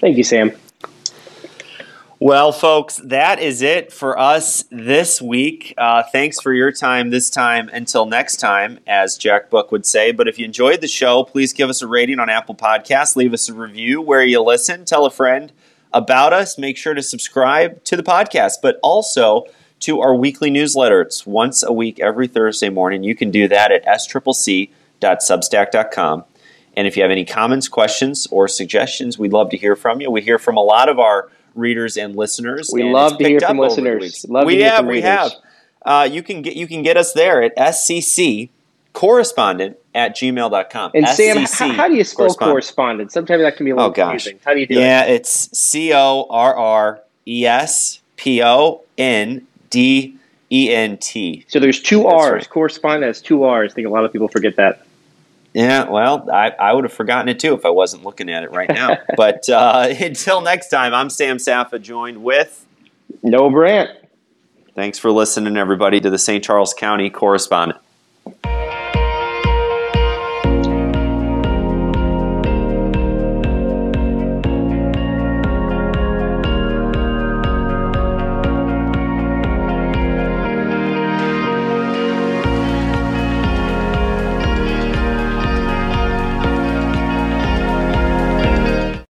Thank 0.00 0.16
you, 0.16 0.24
Sam. 0.24 0.52
Well, 2.20 2.50
folks, 2.50 2.96
that 2.96 3.38
is 3.38 3.62
it 3.62 3.92
for 3.92 4.18
us 4.18 4.64
this 4.72 5.22
week. 5.22 5.72
Uh, 5.78 6.02
thanks 6.02 6.40
for 6.40 6.52
your 6.52 6.72
time 6.72 7.10
this 7.10 7.30
time. 7.30 7.70
Until 7.72 8.06
next 8.06 8.38
time, 8.38 8.80
as 8.88 9.16
Jack 9.16 9.50
Buck 9.50 9.70
would 9.70 9.86
say. 9.86 10.10
But 10.10 10.26
if 10.26 10.36
you 10.36 10.44
enjoyed 10.44 10.80
the 10.80 10.88
show, 10.88 11.22
please 11.22 11.52
give 11.52 11.70
us 11.70 11.80
a 11.80 11.86
rating 11.86 12.18
on 12.18 12.28
Apple 12.28 12.56
Podcasts. 12.56 13.14
Leave 13.14 13.32
us 13.32 13.48
a 13.48 13.54
review 13.54 14.00
where 14.00 14.24
you 14.24 14.42
listen. 14.42 14.84
Tell 14.84 15.06
a 15.06 15.12
friend 15.12 15.52
about 15.92 16.32
us. 16.32 16.58
Make 16.58 16.76
sure 16.76 16.92
to 16.92 17.02
subscribe 17.02 17.84
to 17.84 17.96
the 17.96 18.02
podcast, 18.02 18.54
but 18.60 18.80
also 18.82 19.44
to 19.80 20.00
our 20.00 20.12
weekly 20.12 20.50
newsletter. 20.50 21.00
It's 21.00 21.24
once 21.24 21.62
a 21.62 21.72
week, 21.72 22.00
every 22.00 22.26
Thursday 22.26 22.68
morning. 22.68 23.04
You 23.04 23.14
can 23.14 23.30
do 23.30 23.46
that 23.46 23.70
at 23.70 23.84
sccc.substack.com. 25.00 26.24
And 26.76 26.86
if 26.86 26.96
you 26.96 27.02
have 27.02 27.10
any 27.10 27.24
comments, 27.24 27.66
questions, 27.68 28.26
or 28.30 28.46
suggestions, 28.46 29.18
we'd 29.18 29.32
love 29.32 29.50
to 29.50 29.56
hear 29.56 29.74
from 29.74 30.00
you. 30.00 30.10
We 30.10 30.20
hear 30.22 30.38
from 30.38 30.56
a 30.56 30.62
lot 30.62 30.88
of 30.88 30.98
our 30.98 31.28
readers 31.54 31.96
and 31.96 32.14
listeners. 32.14 32.70
We 32.72 32.82
and 32.82 32.92
love 32.92 33.18
to 33.18 33.24
hear 33.24 33.40
from 33.40 33.58
up 33.58 33.72
over 33.72 33.80
the 33.80 33.90
listeners. 33.98 34.26
Love 34.28 34.42
to 34.42 34.46
we 34.46 34.56
hear 34.56 34.70
have, 34.70 34.84
we 34.86 34.94
readers. 34.94 35.04
have. 35.04 35.32
Uh, 35.84 36.08
you 36.10 36.22
can 36.22 36.42
get 36.42 36.54
you 36.54 36.66
can 36.66 36.82
get 36.82 36.96
us 36.96 37.12
there 37.14 37.40
at 37.42 37.56
scc 37.56 38.50
correspondent 38.92 39.76
at 39.94 40.14
gmail.com. 40.16 40.90
And 40.94 41.08
Sam, 41.08 41.38
how, 41.38 41.72
how 41.72 41.88
do 41.88 41.94
you 41.94 42.04
spell 42.04 42.26
correspondent. 42.26 42.52
correspondent? 42.52 43.12
Sometimes 43.12 43.42
that 43.42 43.56
can 43.56 43.64
be 43.64 43.70
a 43.70 43.76
little 43.76 43.90
Oh, 43.90 43.92
gosh. 43.92 44.24
confusing. 44.24 44.40
How 44.44 44.54
do 44.54 44.60
you 44.60 44.66
do 44.66 44.74
it? 44.74 44.80
Yeah, 44.80 45.04
it's 45.04 45.56
C 45.58 45.92
O 45.94 46.26
R 46.28 46.54
R 46.56 47.00
E 47.26 47.46
S 47.46 48.00
P 48.16 48.42
O 48.42 48.82
N 48.98 49.46
D 49.70 50.16
E 50.50 50.70
N 50.74 50.98
T. 50.98 51.44
So 51.48 51.58
there's 51.58 51.80
two 51.80 52.02
That's 52.02 52.12
R's. 52.14 52.32
right. 52.32 52.50
Correspondent 52.50 53.04
has 53.08 53.20
two 53.22 53.44
R's. 53.44 53.72
I 53.72 53.74
think 53.74 53.86
a 53.86 53.90
lot 53.90 54.04
of 54.04 54.12
people 54.12 54.28
forget 54.28 54.56
that. 54.56 54.82
Yeah, 55.58 55.90
well, 55.90 56.30
I, 56.32 56.50
I 56.50 56.72
would 56.72 56.84
have 56.84 56.92
forgotten 56.92 57.28
it 57.28 57.40
too 57.40 57.52
if 57.52 57.64
I 57.64 57.70
wasn't 57.70 58.04
looking 58.04 58.30
at 58.30 58.44
it 58.44 58.52
right 58.52 58.68
now. 58.68 58.98
but 59.16 59.48
uh, 59.48 59.92
until 60.00 60.40
next 60.40 60.68
time, 60.68 60.94
I'm 60.94 61.10
Sam 61.10 61.38
Saffa, 61.38 61.82
joined 61.82 62.22
with. 62.22 62.64
Noah 63.24 63.50
Brandt. 63.50 63.90
Thanks 64.76 65.00
for 65.00 65.10
listening, 65.10 65.56
everybody, 65.56 65.98
to 65.98 66.10
the 66.10 66.18
St. 66.18 66.44
Charles 66.44 66.74
County 66.74 67.10
correspondent. 67.10 67.80